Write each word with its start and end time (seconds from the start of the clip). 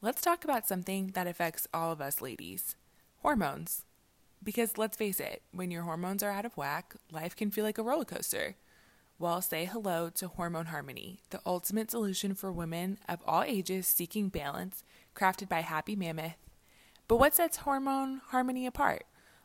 let's 0.00 0.22
talk 0.22 0.44
about 0.44 0.66
something 0.66 1.10
that 1.14 1.26
affects 1.26 1.66
all 1.74 1.92
of 1.92 2.00
us 2.00 2.20
ladies 2.20 2.76
hormones. 3.22 3.84
Because 4.42 4.78
let's 4.78 4.96
face 4.96 5.18
it, 5.18 5.42
when 5.52 5.72
your 5.72 5.82
hormones 5.82 6.22
are 6.22 6.30
out 6.30 6.44
of 6.44 6.56
whack, 6.56 6.94
life 7.10 7.34
can 7.34 7.50
feel 7.50 7.64
like 7.64 7.78
a 7.78 7.82
roller 7.82 8.04
coaster. 8.04 8.54
Well, 9.18 9.42
say 9.42 9.64
hello 9.64 10.10
to 10.10 10.28
Hormone 10.28 10.66
Harmony, 10.66 11.22
the 11.30 11.40
ultimate 11.44 11.90
solution 11.90 12.34
for 12.34 12.52
women 12.52 12.98
of 13.08 13.18
all 13.26 13.42
ages 13.42 13.88
seeking 13.88 14.28
balance, 14.28 14.84
crafted 15.16 15.48
by 15.48 15.62
Happy 15.62 15.96
Mammoth. 15.96 16.36
But 17.08 17.16
what 17.16 17.34
sets 17.34 17.58
Hormone 17.58 18.20
Harmony 18.28 18.64
apart? 18.64 19.02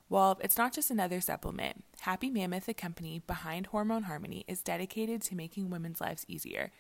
Well, 0.10 0.38
it's 0.44 0.60
not 0.60 0.74
just 0.74 0.92
another 0.92 1.22
supplement. 1.22 1.84
Happy 2.02 2.30
Mammoth, 2.30 2.68
the 2.68 2.76
company 2.76 3.24
behind 3.26 3.68
Hormone 3.68 4.04
Harmony, 4.04 4.46
is 4.48 4.62
dedicated 4.62 5.24
to 5.24 5.36
making 5.36 5.72
women's 5.72 6.00
lives 6.00 6.26
easier. 6.28 6.72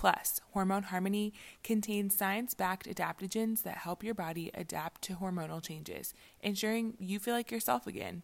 Plus, 0.00 0.40
Hormone 0.52 0.84
Harmony 0.84 1.34
contains 1.62 2.16
science 2.16 2.54
backed 2.54 2.88
adaptogens 2.88 3.64
that 3.64 3.76
help 3.76 4.02
your 4.02 4.14
body 4.14 4.50
adapt 4.54 5.02
to 5.02 5.16
hormonal 5.16 5.62
changes, 5.62 6.14
ensuring 6.40 6.94
you 6.98 7.18
feel 7.18 7.34
like 7.34 7.50
yourself 7.50 7.86
again. 7.86 8.22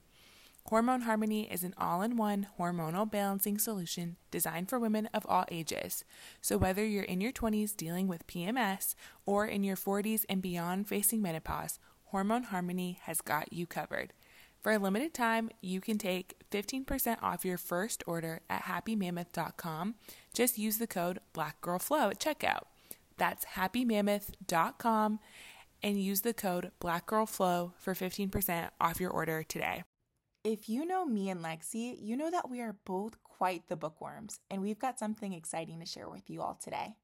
Hormone 0.69 1.03
Harmony 1.03 1.53
is 1.53 1.65
an 1.65 1.75
all 1.77 2.01
in 2.01 2.17
one 2.17 2.47
hormonal 2.59 3.11
balancing 3.11 3.59
solution 3.59 4.17
designed 4.31 4.71
for 4.71 4.79
women 4.79 5.11
of 5.13 5.27
all 5.29 5.45
ages. 5.51 6.03
So, 6.41 6.57
whether 6.57 6.83
you're 6.83 7.05
in 7.05 7.21
your 7.21 7.31
20s 7.31 7.77
dealing 7.77 8.09
with 8.09 8.27
PMS 8.27 8.95
or 9.27 9.45
in 9.45 9.63
your 9.63 9.77
40s 9.77 10.25
and 10.31 10.41
beyond 10.41 10.89
facing 10.89 11.21
menopause, 11.21 11.79
Hormone 12.05 12.45
Harmony 12.45 13.01
has 13.03 13.21
got 13.21 13.53
you 13.53 13.67
covered. 13.67 14.15
For 14.63 14.73
a 14.73 14.79
limited 14.79 15.13
time, 15.13 15.51
you 15.61 15.83
can 15.83 15.99
take 15.99 16.39
15% 16.57 17.23
off 17.23 17.45
your 17.45 17.59
first 17.59 18.03
order 18.07 18.41
at 18.49 18.63
happymammoth.com. 18.63 19.97
Just 20.33 20.57
use 20.57 20.79
the 20.79 20.87
code 20.87 21.21
BlackGirlFlow 21.35 22.13
at 22.13 22.19
checkout. 22.19 22.63
That's 23.19 23.45
happymammoth.com 23.45 25.21
and 25.83 26.03
use 26.03 26.23
the 26.23 26.33
code 26.33 26.71
BlackGirlFlow 26.81 27.73
for 27.79 27.95
15% 27.95 28.71
off 28.81 29.01
your 29.01 29.11
order 29.11 29.43
today. 29.43 29.85
If 30.45 30.69
you 30.69 30.87
know 30.87 31.05
me 31.05 31.29
and 31.29 31.45
Lexi, 31.45 31.97
you 32.01 32.17
know 32.17 32.31
that 32.31 32.49
we 32.49 32.61
are 32.61 32.77
both 32.85 33.23
quite 33.23 33.69
the 33.69 33.77
bookworms, 33.77 34.41
and 34.51 34.63
we've 34.63 34.79
got 34.79 34.99
something 34.99 35.33
exciting 35.33 35.81
to 35.81 35.87
share 35.87 36.09
with 36.09 36.31
you 36.31 36.41
all 36.41 36.55
today. 36.55 36.97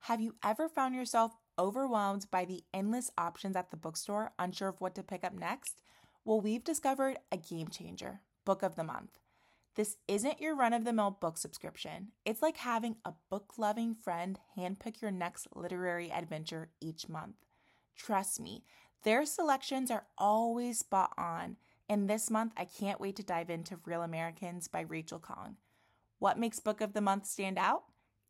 Have 0.00 0.20
you 0.20 0.36
ever 0.44 0.68
found 0.68 0.94
yourself 0.94 1.32
overwhelmed 1.58 2.26
by 2.30 2.44
the 2.44 2.62
endless 2.72 3.10
options 3.18 3.56
at 3.56 3.70
the 3.70 3.76
bookstore, 3.76 4.32
unsure 4.38 4.68
of 4.68 4.80
what 4.80 4.94
to 4.94 5.02
pick 5.02 5.24
up 5.24 5.34
next? 5.34 5.82
Well, 6.24 6.40
we've 6.40 6.62
discovered 6.62 7.18
a 7.32 7.36
game 7.36 7.68
changer 7.68 8.20
book 8.50 8.64
of 8.64 8.74
the 8.74 8.82
month. 8.82 9.20
This 9.76 9.96
isn't 10.08 10.40
your 10.40 10.56
run 10.56 10.72
of 10.72 10.84
the 10.84 10.92
mill 10.92 11.12
book 11.12 11.38
subscription. 11.38 12.08
It's 12.24 12.42
like 12.42 12.56
having 12.56 12.96
a 13.04 13.12
book 13.30 13.52
loving 13.58 13.94
friend 13.94 14.40
handpick 14.58 15.00
your 15.00 15.12
next 15.12 15.46
literary 15.54 16.10
adventure 16.10 16.70
each 16.80 17.08
month. 17.08 17.36
Trust 17.96 18.40
me, 18.40 18.64
their 19.04 19.24
selections 19.24 19.88
are 19.88 20.06
always 20.18 20.80
spot 20.80 21.12
on. 21.16 21.58
And 21.88 22.10
this 22.10 22.28
month, 22.28 22.52
I 22.56 22.64
can't 22.64 23.00
wait 23.00 23.14
to 23.16 23.22
dive 23.22 23.50
into 23.50 23.78
Real 23.84 24.02
Americans 24.02 24.66
by 24.66 24.80
Rachel 24.80 25.20
Khong. 25.20 25.54
What 26.18 26.36
makes 26.36 26.58
Book 26.58 26.80
of 26.80 26.92
the 26.92 27.00
Month 27.00 27.26
stand 27.26 27.56
out? 27.56 27.84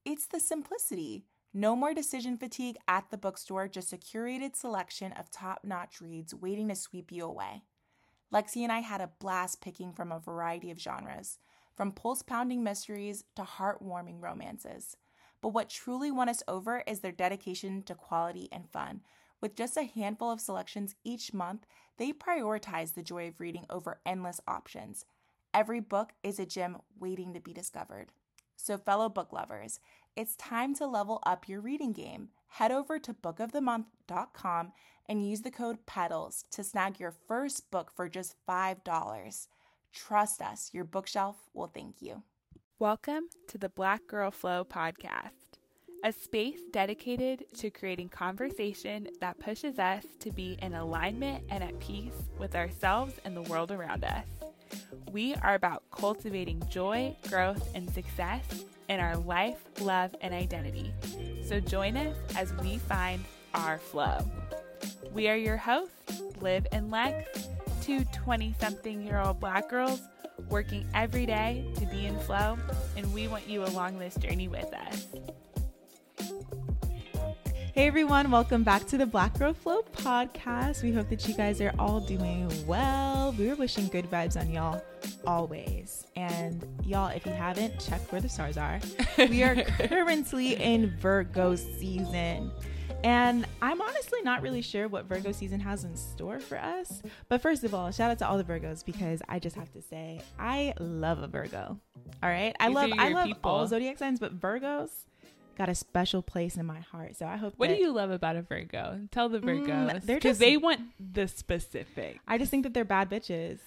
It's 0.05 0.27
the 0.27 0.39
simplicity. 0.39 1.25
No 1.55 1.75
more 1.75 1.95
decision 1.95 2.37
fatigue 2.37 2.77
at 2.87 3.11
the 3.11 3.17
bookstore, 3.17 3.69
just 3.69 3.95
a 3.95 3.97
curated 3.97 4.55
selection 4.55 5.13
of 5.13 5.31
top 5.31 5.61
notch 5.65 6.03
reads 6.03 6.35
waiting 6.35 6.69
to 6.69 6.75
sweep 6.75 7.11
you 7.11 7.25
away. 7.25 7.63
Lexi 8.33 8.63
and 8.63 8.71
I 8.71 8.81
had 8.81 9.01
a 9.01 9.11
blast 9.19 9.61
picking 9.61 9.93
from 9.93 10.13
a 10.13 10.21
variety 10.21 10.71
of 10.71 10.79
genres, 10.79 11.39
from 11.75 11.93
pulse 11.93 12.23
pounding 12.23 12.63
mysteries 12.63 13.25
to 13.35 13.43
heartwarming 13.43 14.23
romances. 14.23 14.97
But 15.41 15.49
what 15.49 15.69
truly 15.69 16.11
won 16.11 16.29
us 16.29 16.43
over 16.47 16.85
is 16.87 17.01
their 17.01 17.13
dedication 17.13 17.83
to 17.85 17.95
quality 17.95 18.49
and 18.53 18.69
fun. 18.71 19.01
With 19.41 19.57
just 19.57 19.77
a 19.77 19.85
handful 19.85 20.31
of 20.31 20.41
selections 20.41 20.95
each 21.03 21.33
month, 21.33 21.67
they 21.97 22.13
prioritize 22.13 22.95
the 22.95 23.03
joy 23.03 23.29
of 23.29 23.41
reading 23.41 23.65
over 23.71 24.01
endless 24.05 24.41
options. 24.47 25.07
Every 25.53 25.81
book 25.81 26.13
is 26.23 26.39
a 26.39 26.47
gem 26.47 26.79
waiting 26.99 27.35
to 27.35 27.41
be 27.41 27.53
discovered. 27.53 28.13
So, 28.57 28.77
fellow 28.77 29.09
book 29.09 29.33
lovers, 29.33 29.81
it's 30.15 30.37
time 30.37 30.75
to 30.75 30.87
level 30.87 31.21
up 31.25 31.49
your 31.49 31.61
reading 31.61 31.93
game. 31.93 32.29
Head 32.55 32.73
over 32.73 32.99
to 32.99 33.15
bookofthemonth.com 33.15 34.73
and 35.09 35.27
use 35.27 35.41
the 35.43 35.51
code 35.51 35.87
PEDALS 35.87 36.45
to 36.51 36.65
snag 36.65 37.01
your 37.01 37.13
first 37.13 37.71
book 37.71 37.91
for 37.95 38.09
just 38.09 38.35
$5. 38.49 39.47
Trust 39.93 40.43
us, 40.43 40.71
your 40.73 40.85
bookshelf 40.85 41.37
will 41.55 41.69
thank 41.69 42.03
you. 42.03 42.23
Welcome 42.79 43.25
to 43.49 43.59
the 43.59 43.69
Black 43.69 44.07
Girl 44.09 44.31
Flow 44.31 44.65
podcast, 44.65 45.59
a 46.05 46.13
space 46.13 46.59
dedicated 46.73 47.45
to 47.59 47.71
creating 47.71 48.09
conversation 48.09 49.07
that 49.21 49.39
pushes 49.39 49.79
us 49.79 50.05
to 50.19 50.33
be 50.33 50.59
in 50.61 50.75
alignment 50.75 51.45
and 51.51 51.63
at 51.63 51.79
peace 51.79 52.29
with 52.39 52.57
ourselves 52.57 53.15
and 53.25 53.37
the 53.37 53.43
world 53.43 53.71
around 53.71 54.05
us. 54.05 54.27
We 55.13 55.35
are 55.37 55.55
about 55.55 55.85
cultivating 55.93 56.63
joy, 56.69 57.17
growth, 57.29 57.71
and 57.75 57.89
success 57.91 58.65
in 58.89 58.99
our 58.99 59.17
life, 59.17 59.59
love, 59.81 60.15
and 60.21 60.35
identity. 60.35 60.93
So 61.51 61.59
join 61.59 61.97
us 61.97 62.17
as 62.37 62.53
we 62.63 62.79
find 62.79 63.25
our 63.55 63.79
flow. 63.81 64.19
We 65.13 65.29
are 65.29 65.35
your 65.35 65.57
hosts, 65.57 66.23
Liv 66.41 66.65
and 66.71 66.93
Lex, 66.93 67.49
two 67.83 68.05
20 68.15 68.55
something 68.61 69.03
year 69.03 69.19
old 69.19 69.41
black 69.41 69.69
girls 69.69 70.01
working 70.49 70.87
every 70.95 71.27
day 71.27 71.67
to 71.75 71.87
be 71.87 72.07
in 72.07 72.17
flow, 72.21 72.57
and 72.97 73.13
we 73.13 73.27
want 73.27 73.49
you 73.49 73.65
along 73.65 73.99
this 73.99 74.15
journey 74.15 74.47
with 74.47 74.73
us. 74.73 75.09
Hey 77.75 77.87
everyone, 77.87 78.31
welcome 78.31 78.65
back 78.65 78.87
to 78.89 78.99
the 78.99 79.07
Black 79.07 79.39
Girl 79.39 79.53
Flow 79.53 79.83
podcast. 79.83 80.83
We 80.83 80.93
hope 80.93 81.09
that 81.09 81.27
you 81.29 81.35
guys 81.35 81.61
are 81.61 81.73
all 81.79 82.01
doing 82.01 82.51
well. 82.67 83.33
We're 83.39 83.55
wishing 83.55 83.87
good 83.89 84.11
vibes 84.11 84.39
on 84.39 84.51
y'all 84.51 84.83
always. 85.27 86.07
And 86.17 86.67
y'all, 86.85 87.09
if 87.09 87.25
you 87.25 87.33
haven't, 87.33 87.79
check 87.79 88.01
where 88.13 88.21
the 88.21 88.29
stars 88.29 88.57
are. 88.59 88.81
We 89.19 89.43
are 89.45 89.55
currently 89.89 90.55
in 90.57 90.97
Virgo 90.99 91.55
season. 91.55 92.51
And 93.05 93.47
I'm 93.63 93.81
honestly 93.81 94.21
not 94.23 94.43
really 94.43 94.63
sure 94.63 94.89
what 94.89 95.07
Virgo 95.07 95.33
season 95.33 95.61
has 95.61 95.85
in 95.85 95.97
store 95.97 96.39
for 96.41 96.59
us. 96.59 97.01
But 97.29 97.41
first 97.41 97.65
of 97.65 97.73
all, 97.73 97.91
shout 97.93 98.11
out 98.11 98.19
to 98.19 98.29
all 98.29 98.37
the 98.37 98.45
Virgos 98.45 98.85
because 98.85 99.23
I 99.29 99.39
just 99.39 99.57
have 99.57 99.73
to 99.73 99.81
say 99.81 100.21
I 100.39 100.75
love 100.81 101.21
a 101.23 101.29
Virgo. 101.29 101.79
All 102.23 102.29
right, 102.29 102.55
I 102.61 102.67
These 102.69 102.75
love 102.75 102.91
I 102.99 103.09
love 103.11 103.27
people. 103.29 103.51
all 103.51 103.67
zodiac 103.67 103.97
signs, 103.99 104.21
but 104.21 104.39
Virgos 104.39 104.91
got 105.61 105.69
a 105.69 105.75
special 105.75 106.23
place 106.23 106.57
in 106.57 106.65
my 106.65 106.81
heart. 106.81 107.17
So 107.17 107.27
I 107.27 107.37
hope. 107.37 107.53
What 107.59 107.69
do 107.69 107.75
you 107.77 107.93
love 107.93 108.11
about 108.11 108.35
a 108.37 108.43
Virgo? 108.43 109.01
Tell 109.11 109.29
the 109.29 109.41
Mm, 109.41 109.67
Virgos. 109.67 110.07
Because 110.07 110.23
just- 110.23 110.41
they 110.41 110.57
want 110.57 110.81
the 110.99 111.29
specific. 111.29 112.19
I 112.27 112.39
just 112.39 112.51
think 112.51 112.63
that 112.65 112.73
they're 112.75 112.85
bad 112.85 113.11
bitches. 113.11 113.59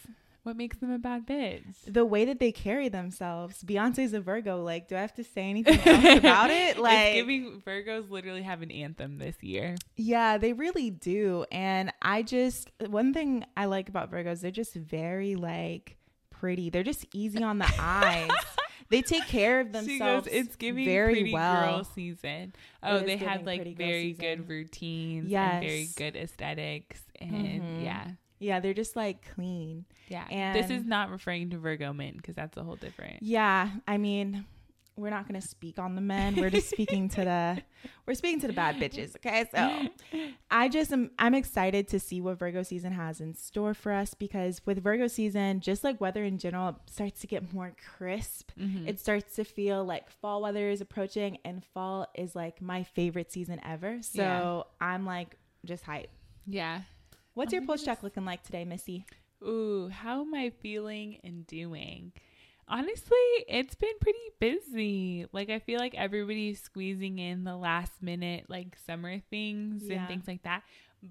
What 0.41 0.57
makes 0.57 0.75
them 0.77 0.91
a 0.91 0.97
bad 0.99 1.25
bitch? 1.25 1.61
The 1.87 2.03
way 2.03 2.25
that 2.25 2.39
they 2.39 2.51
carry 2.51 2.89
themselves. 2.89 3.63
Beyonce's 3.63 4.13
a 4.13 4.19
Virgo. 4.19 4.61
Like, 4.61 4.89
do 4.89 4.95
I 4.97 4.99
have 4.99 5.13
to 5.13 5.23
say 5.23 5.43
anything 5.49 5.79
else 5.79 6.17
about 6.19 6.49
it? 6.49 6.77
Like, 6.77 6.97
it's 6.97 7.15
giving 7.15 7.61
Virgos 7.65 8.09
literally 8.09 8.41
have 8.41 8.61
an 8.61 8.69
anthem 8.71 9.19
this 9.19 9.41
year. 9.41 9.75
Yeah, 9.95 10.37
they 10.37 10.51
really 10.51 10.89
do. 10.89 11.45
And 11.51 11.93
I 12.01 12.23
just 12.23 12.71
one 12.87 13.13
thing 13.13 13.45
I 13.55 13.65
like 13.65 13.87
about 13.87 14.11
Virgos, 14.11 14.41
they're 14.41 14.51
just 14.51 14.73
very 14.73 15.35
like 15.35 15.95
pretty. 16.29 16.69
They're 16.69 16.83
just 16.83 17.05
easy 17.13 17.41
on 17.41 17.59
the 17.59 17.71
eyes. 17.79 18.29
They 18.89 19.01
take 19.01 19.25
care 19.27 19.59
of 19.61 19.67
She 19.85 19.97
themselves. 19.97 20.27
goes, 20.27 20.33
it's 20.35 20.55
giving 20.55 20.85
very 20.85 21.13
pretty 21.13 21.33
well. 21.33 21.61
girl 21.77 21.83
season. 21.83 22.53
Oh, 22.81 22.99
they 22.99 23.17
had 23.17 23.45
like 23.45 23.75
very 23.77 24.13
season. 24.13 24.21
good 24.21 24.49
routines 24.49 25.33
and 25.33 25.61
very 25.61 25.87
good 25.95 26.15
aesthetics. 26.15 27.01
And 27.19 27.61
Mhm. 27.61 27.83
yeah, 27.83 28.07
Yeah, 28.39 28.59
they're 28.59 28.73
just 28.73 28.95
like 28.95 29.27
clean. 29.33 29.85
yeah. 30.09 30.53
this 30.53 30.69
is 30.69 30.83
not 30.85 31.09
referring 31.09 31.49
to 31.51 31.57
Virgo 31.57 31.93
men 31.93 32.15
because 32.17 32.35
that's 32.35 32.57
a 32.57 32.63
whole 32.63 32.75
different. 32.75 33.23
Yeah, 33.23 33.69
I 33.87 33.97
mean, 33.97 34.45
we're 34.95 35.09
not 35.09 35.27
gonna 35.27 35.41
speak 35.41 35.79
on 35.79 35.95
the 35.95 36.01
men. 36.01 36.35
We're 36.35 36.49
just 36.49 36.69
speaking 36.69 37.09
to 37.09 37.15
the 37.25 37.61
we're 38.05 38.13
speaking 38.13 38.39
to 38.41 38.47
the 38.47 38.53
bad 38.53 38.75
bitches. 38.77 39.15
Okay, 39.15 39.45
so 39.53 39.87
I 40.51 40.69
just 40.69 40.91
am 40.91 41.11
I'm 41.17 41.33
excited 41.33 41.87
to 41.89 41.99
see 41.99 42.21
what 42.21 42.37
Virgo 42.39 42.63
season 42.63 42.93
has 42.93 43.19
in 43.21 43.33
store 43.33 43.73
for 43.73 43.91
us 43.91 44.13
because 44.13 44.61
with 44.65 44.83
Virgo 44.83 45.07
season, 45.07 45.59
just 45.61 45.83
like 45.83 45.99
weather 45.99 46.23
in 46.23 46.37
general, 46.37 46.69
it 46.69 46.75
starts 46.91 47.21
to 47.21 47.27
get 47.27 47.53
more 47.53 47.73
crisp. 47.97 48.51
Mhm. 48.59 48.87
It 48.87 48.99
starts 48.99 49.35
to 49.35 49.43
feel 49.43 49.83
like 49.83 50.09
fall 50.09 50.41
weather 50.41 50.69
is 50.69 50.81
approaching, 50.81 51.37
and 51.43 51.63
fall 51.63 52.07
is 52.15 52.35
like 52.35 52.61
my 52.61 52.83
favorite 52.83 53.31
season 53.31 53.59
ever. 53.65 53.97
So 54.01 54.21
Yeah. 54.21 54.87
I'm 54.87 55.05
like 55.05 55.37
just 55.65 55.83
hype. 55.83 56.09
yeah. 56.45 56.81
What's 57.35 57.51
Oh 57.51 57.57
your 57.57 57.65
pulse 57.65 57.83
check 57.83 58.03
looking 58.03 58.25
like 58.25 58.43
today, 58.43 58.63
Missy? 58.63 59.05
Ooh, 59.43 59.89
how 59.89 60.21
am 60.21 60.35
I 60.35 60.51
feeling 60.51 61.17
and 61.23 61.47
doing? 61.47 62.11
Honestly, 62.67 63.17
it's 63.47 63.75
been 63.75 63.97
pretty 63.99 64.17
busy. 64.39 65.25
Like 65.31 65.49
I 65.49 65.59
feel 65.59 65.79
like 65.79 65.95
everybody's 65.95 66.61
squeezing 66.61 67.19
in 67.19 67.43
the 67.43 67.55
last 67.55 68.01
minute 68.01 68.45
like 68.49 68.77
summer 68.85 69.19
things 69.29 69.83
Yeah. 69.83 69.99
and 69.99 70.07
things 70.07 70.27
like 70.27 70.43
that. 70.43 70.63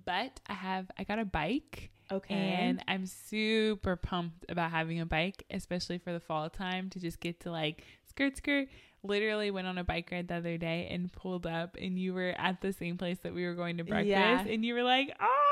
But 0.04 0.40
I 0.48 0.54
have 0.54 0.90
I 0.98 1.04
got 1.04 1.18
a 1.18 1.24
bike 1.24 1.90
Okay. 2.10 2.34
and 2.34 2.82
I'm 2.88 3.06
super 3.06 3.96
pumped 3.96 4.46
about 4.48 4.70
having 4.70 5.00
a 5.00 5.06
bike, 5.06 5.44
especially 5.50 5.98
for 5.98 6.12
the 6.12 6.20
fall 6.20 6.48
time 6.50 6.88
to 6.90 7.00
just 7.00 7.20
get 7.20 7.40
to 7.40 7.50
like 7.50 7.84
skirt 8.08 8.36
skirt, 8.36 8.68
literally 9.02 9.50
went 9.50 9.66
on 9.66 9.78
a 9.78 9.84
bike 9.84 10.08
ride 10.12 10.28
the 10.28 10.34
other 10.36 10.56
day 10.58 10.88
and 10.90 11.12
pulled 11.12 11.46
up, 11.46 11.76
and 11.80 11.98
you 11.98 12.12
were 12.14 12.34
at 12.38 12.60
the 12.60 12.72
same 12.72 12.96
place 12.98 13.18
that 13.22 13.32
we 13.34 13.44
were 13.46 13.54
going 13.54 13.76
to 13.78 13.84
breakfast, 13.84 14.08
Yeah. 14.08 14.44
and 14.46 14.64
you 14.64 14.74
were 14.74 14.82
like, 14.82 15.14
"Oh, 15.20 15.51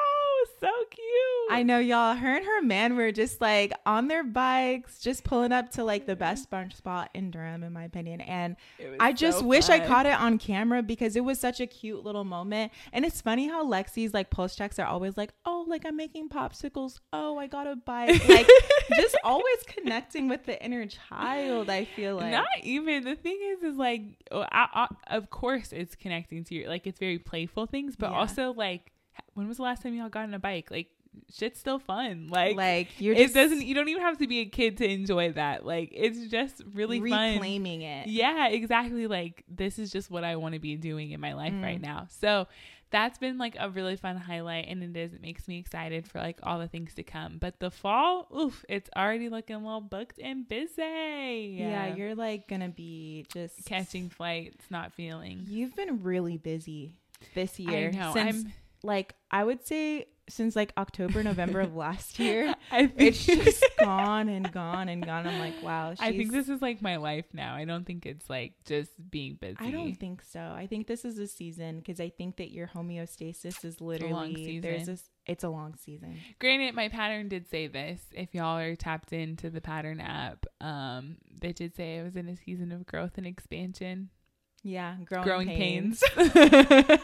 so 0.61 0.71
cute." 0.91 1.51
I 1.51 1.63
know 1.63 1.79
y'all. 1.79 2.15
Her 2.15 2.37
and 2.37 2.45
her 2.45 2.63
man 2.63 2.97
were 2.97 3.13
just 3.13 3.41
like 3.41 3.73
on 3.85 4.09
their 4.09 4.23
bikes, 4.23 5.01
just 5.01 5.25
pulling 5.25 5.53
up 5.53 5.71
to 5.73 5.85
like 5.85 6.07
the 6.07 6.13
mm-hmm. 6.13 6.21
best 6.21 6.51
brunch 6.51 6.75
spot 6.75 7.11
in 7.15 7.31
Durham, 7.31 7.63
in 7.63 7.73
my 7.73 7.85
opinion. 7.85 8.21
And 8.21 8.57
I 9.01 9.13
just 9.13 9.41
so 9.41 9.45
wish 9.45 9.69
I 9.69 9.81
caught 9.81 10.07
it 10.07 10.19
on 10.19 10.39
camera 10.39 10.83
because 10.83 11.17
it 11.17 11.25
was 11.25 11.41
such 11.41 11.61
a 11.61 11.67
cute 11.67 12.05
little 12.05 12.25
moment. 12.25 12.73
And 12.93 13.05
it's 13.05 13.21
funny 13.21 13.49
how 13.49 13.65
Lexi's 13.65 14.15
like 14.15 14.31
post 14.31 14.59
checks 14.59 14.79
are 14.79 14.87
always 14.87 15.17
like, 15.17 15.33
oh, 15.45 15.65
like 15.69 15.85
I'm 15.85 15.97
making 15.97 16.29
popsicles. 16.29 17.01
Oh, 17.13 17.39
I 17.39 17.47
got 17.47 17.67
a 17.67 17.77
bike. 17.77 18.29
Like 18.29 18.49
just 18.97 19.17
always 19.25 19.59
connecting 19.67 20.29
with 20.29 20.45
the 20.47 20.63
inner 20.63 20.87
child. 20.87 21.69
I 21.69 21.85
feel 21.85 22.17
like. 22.17 22.31
not 22.31 22.47
even 22.63 23.05
the 23.05 23.17
thing 23.17 23.39
is 23.43 23.63
is 23.63 23.77
like 23.77 24.03
oh, 24.31 24.43
I, 24.53 24.89
I, 25.09 25.17
of 25.17 25.31
course 25.31 25.73
it's 25.73 25.95
connecting 25.95 26.45
to 26.45 26.55
your 26.55 26.69
like 26.69 26.87
it's 26.87 26.99
very 26.99 27.19
playful 27.19 27.67
things 27.67 27.97
but 27.97 28.11
Yeah. 28.11 28.19
also 28.19 28.53
like 28.53 28.90
when 29.35 29.49
was 29.49 29.57
the 29.59 29.63
last 29.63 29.83
time 29.83 29.95
y'all 29.95 30.09
got 30.09 30.25
on 30.25 30.35
a 30.35 30.39
bike? 30.39 30.71
Like 30.71 30.89
shit's 31.33 31.59
still 31.59 31.79
fun. 31.79 32.29
Like 32.31 32.57
like 32.57 32.89
you're 33.01 33.15
it 33.15 33.19
just 33.23 33.35
doesn't 33.35 33.63
you 33.63 33.75
don't 33.75 33.89
even 33.89 34.03
have 34.03 34.19
to 34.19 34.27
be 34.27 34.41
a 34.41 34.47
kid 34.47 34.77
to 34.79 34.89
enjoy 34.89 35.33
that. 35.33 35.65
Like 35.67 35.91
it's 35.93 36.27
just 36.29 36.63
really 36.75 36.99
fun. 37.01 37.33
Reclaiming 37.35 37.83
it. 37.83 38.07
yeah 38.09 38.49
exactly. 38.49 39.07
Like 39.07 39.45
this 39.49 39.79
is 39.79 39.91
just 39.91 40.11
what 40.11 40.23
i 40.25 40.37
want 40.37 40.55
to 40.55 40.61
be 40.61 40.77
doing 40.77 41.11
in 41.13 41.21
my 41.21 41.33
life 41.35 41.53
Mm. 41.53 41.63
right 41.63 41.81
now. 41.81 42.07
So 42.21 42.47
that's 42.93 43.19
been 43.19 43.39
like 43.39 43.55
a 43.59 43.71
really 43.71 43.95
fun 43.95 44.17
highlight 44.17 44.67
and 44.67 44.83
it 44.83 44.97
is 44.99 45.13
it 45.15 45.23
makes 45.23 45.47
me 45.47 45.59
excited 45.61 46.09
for 46.09 46.19
like 46.19 46.39
all 46.43 46.59
the 46.59 46.67
things 46.69 46.95
to 46.95 47.03
come. 47.05 47.39
But 47.39 47.59
the 47.61 47.71
fall 47.71 48.27
oof 48.37 48.65
it's 48.69 48.91
already 48.97 49.29
looking 49.29 49.63
well 49.65 49.81
booked 49.81 50.19
and 50.23 50.49
busy. 50.49 51.57
Yeah, 51.59 51.95
you're 51.95 52.15
like 52.15 52.49
gonna 52.49 52.69
be 52.69 53.27
just 53.33 53.65
catching 53.65 54.09
flights 54.11 54.65
not 54.71 54.93
feeling. 54.93 55.45
You've 55.49 55.75
been 55.77 56.03
really 56.03 56.37
busy 56.37 56.93
this 57.35 57.57
I 57.61 57.63
year. 57.71 57.91
know, 57.93 58.13
Since 58.13 58.37
I'm- 58.45 58.53
like 58.83 59.15
I 59.31 59.45
would 59.45 59.67
say 59.67 60.07
since 60.31 60.57
like 60.57 60.73
October, 60.79 61.23
November 61.23 61.61
of 61.61 61.75
last 61.77 62.19
year. 62.19 62.55
I 62.71 62.87
think 62.87 63.01
It's 63.17 63.27
just 63.27 63.65
gone 63.79 64.29
and 64.29 64.51
gone 64.51 64.89
and 64.89 65.05
gone. 65.05 65.27
I'm 65.27 65.39
like, 65.39 65.63
wow. 65.63 65.95
I 65.99 66.13
think 66.13 66.33
this 66.33 66.49
is 66.49 66.63
like 66.63 66.81
my 66.81 66.97
life 66.97 67.27
now. 67.33 67.55
I 67.55 67.65
don't 67.65 67.85
think 67.85 68.07
it's 68.07 68.31
like 68.31 68.55
just 68.65 68.91
being 69.11 69.35
busy. 69.35 69.57
I 69.59 69.71
don't 69.71 69.95
think 69.95 70.23
so. 70.23 70.41
I 70.41 70.67
think 70.67 70.87
this 70.87 71.05
is 71.05 71.19
a 71.19 71.27
season 71.27 71.79
because 71.79 72.01
I 72.01 72.09
think 72.09 72.37
that 72.37 72.51
your 72.53 72.69
homeostasis 72.69 73.65
is 73.65 73.81
literally 73.81 74.61
there's 74.61 74.81
season. 74.81 74.95
this. 74.95 75.11
It's 75.27 75.45
a 75.45 75.49
long 75.49 75.75
season. 75.77 76.19
Granted, 76.39 76.75
my 76.75 76.89
pattern 76.89 77.29
did 77.29 77.49
say 77.49 77.67
this. 77.67 78.01
If 78.13 78.35
y'all 78.35 78.59
are 78.59 78.75
tapped 78.75 79.13
into 79.13 79.51
the 79.51 79.61
pattern 79.61 80.01
app, 80.01 80.47
um, 80.61 81.17
they 81.41 81.53
did 81.53 81.77
say 81.77 81.99
I 82.01 82.03
was 82.03 82.17
in 82.17 82.29
a 82.29 82.37
season 82.37 82.73
of 82.73 82.87
growth 82.87 83.13
and 83.17 83.27
expansion. 83.27 84.11
Yeah, 84.63 84.97
growing, 85.07 85.25
growing 85.25 85.49
pains. 85.49 86.03
pains. 86.17 86.33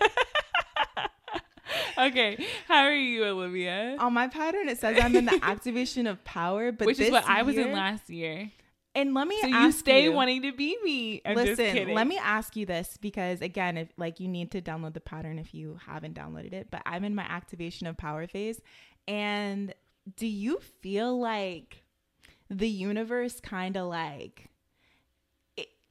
okay, 1.98 2.44
how 2.68 2.84
are 2.84 2.94
you, 2.94 3.24
Olivia? 3.24 3.96
On 3.98 4.12
my 4.12 4.28
pattern, 4.28 4.68
it 4.68 4.78
says 4.78 4.98
I'm 5.00 5.14
in 5.16 5.26
the 5.26 5.38
activation 5.42 6.06
of 6.06 6.22
power, 6.24 6.72
but 6.72 6.86
Which 6.86 7.00
is 7.00 7.10
what 7.10 7.28
I 7.28 7.42
was 7.42 7.56
in 7.56 7.72
last 7.72 8.10
year. 8.10 8.50
And 8.94 9.12
let 9.12 9.28
me 9.28 9.38
So 9.42 9.48
ask 9.50 9.64
you 9.64 9.72
stay 9.72 10.04
you, 10.04 10.12
wanting 10.12 10.42
to 10.42 10.52
be 10.52 10.76
me. 10.82 11.20
I'm 11.24 11.36
Listen, 11.36 11.92
let 11.92 12.06
me 12.06 12.16
ask 12.18 12.56
you 12.56 12.64
this 12.64 12.96
because 12.98 13.42
again, 13.42 13.76
if 13.76 13.88
like 13.98 14.20
you 14.20 14.28
need 14.28 14.52
to 14.52 14.62
download 14.62 14.94
the 14.94 15.00
pattern 15.00 15.38
if 15.38 15.52
you 15.54 15.78
haven't 15.86 16.14
downloaded 16.14 16.54
it, 16.54 16.68
but 16.70 16.80
I'm 16.86 17.04
in 17.04 17.14
my 17.14 17.24
activation 17.24 17.86
of 17.86 17.98
power 17.98 18.26
phase. 18.26 18.58
And 19.06 19.74
do 20.16 20.26
you 20.26 20.60
feel 20.80 21.18
like 21.20 21.84
the 22.48 22.68
universe 22.68 23.38
kind 23.40 23.76
of 23.76 23.88
like 23.88 24.48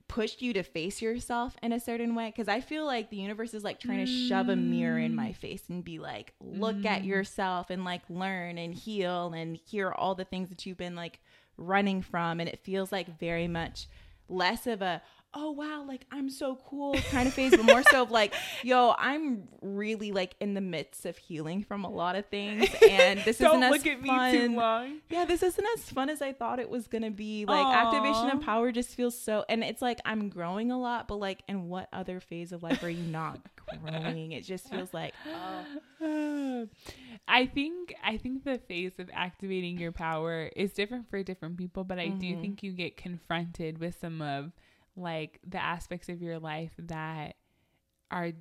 pushed 0.07 0.41
you 0.41 0.53
to 0.53 0.63
face 0.63 1.01
yourself 1.01 1.55
in 1.61 1.71
a 1.71 1.79
certain 1.79 2.15
way? 2.15 2.27
Because 2.27 2.47
I 2.47 2.61
feel 2.61 2.85
like 2.85 3.09
the 3.09 3.17
universe 3.17 3.53
is 3.53 3.63
like 3.63 3.79
trying 3.79 4.05
to 4.05 4.27
shove 4.27 4.49
a 4.49 4.55
mirror 4.55 4.99
in 4.99 5.15
my 5.15 5.33
face 5.33 5.63
and 5.69 5.83
be 5.83 5.99
like, 5.99 6.33
look 6.39 6.85
at 6.85 7.01
Mm. 7.01 7.05
yourself 7.05 7.69
and 7.69 7.83
like 7.83 8.01
learn 8.09 8.57
and 8.57 8.73
heal 8.73 9.33
and 9.33 9.57
hear 9.57 9.91
all 9.91 10.15
the 10.15 10.25
things 10.25 10.49
that 10.49 10.65
you've 10.65 10.77
been 10.77 10.95
like 10.95 11.19
running 11.57 12.01
from. 12.01 12.39
And 12.39 12.47
it 12.49 12.59
feels 12.59 12.91
like 12.91 13.19
very 13.19 13.47
much 13.47 13.87
less 14.27 14.67
of 14.67 14.81
a, 14.81 15.01
oh 15.37 15.51
wow, 15.51 15.83
like 15.85 16.05
I'm 16.11 16.29
so 16.29 16.55
cool 16.65 16.93
kind 17.11 17.27
of 17.27 17.33
phase, 17.33 17.51
but 17.55 17.65
more 17.65 17.83
so 17.83 18.03
of 18.03 18.11
like, 18.11 18.33
yo, 18.63 18.95
I'm 18.97 19.47
really 19.61 20.11
like 20.11 20.35
in 20.39 20.53
the 20.53 20.61
midst 20.61 21.05
of 21.05 21.17
healing 21.17 21.63
from 21.63 21.83
a 21.83 21.89
lot 21.89 22.15
of 22.15 22.25
things. 22.27 22.69
And 22.89 23.19
this 23.25 23.41
isn't 23.41 23.59
look 23.59 23.85
as 23.85 23.87
at 23.87 24.01
me 24.01 24.07
fun. 24.09 24.31
too 24.33 24.55
long. 24.55 24.97
Yeah, 25.09 25.25
this 25.25 25.43
isn't 25.43 25.67
as 25.77 25.83
fun 25.89 26.09
as 26.09 26.21
I 26.21 26.31
thought 26.33 26.59
it 26.59 26.69
was 26.69 26.87
gonna 26.87 27.11
be. 27.11 27.45
Like 27.45 27.67
activation 27.67 28.29
of 28.29 28.41
power 28.41 28.71
just 28.71 28.89
feels 28.95 29.17
so 29.19 29.43
and 29.49 29.63
it's 29.63 29.81
like 29.81 29.99
I'm 30.05 30.29
growing 30.29 30.71
a 30.71 30.79
lot, 30.79 31.07
but 31.07 31.17
like 31.17 31.43
in 31.47 31.67
what 31.67 31.89
other 31.91 32.19
phase 32.19 32.51
of 32.51 32.63
life 32.63 32.81
are 32.83 32.89
you 32.89 33.03
not 33.03 33.39
growing? 33.81 34.31
It 34.31 34.43
just 34.45 34.69
feels 34.69 34.93
like 34.93 35.13
oh 35.27 35.65
I 37.27 37.45
think 37.47 37.93
I 38.03 38.17
think 38.17 38.43
the 38.43 38.59
phase 38.59 38.93
of 38.99 39.09
activating 39.13 39.77
your 39.79 39.91
power 39.91 40.49
is 40.55 40.73
different 40.73 41.09
for 41.09 41.21
different 41.23 41.57
people, 41.57 41.83
but 41.83 41.99
I 41.99 42.09
do 42.09 42.35
Mhm. 42.35 42.41
think 42.41 42.63
you 42.63 42.71
get 42.71 42.97
confronted 42.97 43.79
with 43.79 43.99
some 43.99 44.21
of 44.21 44.51
like 44.95 45.39
the 45.47 45.61
aspects 45.61 46.09
of 46.09 46.21
your 46.21 46.39
life 46.39 46.71
that 46.77 47.35
are 48.11 48.31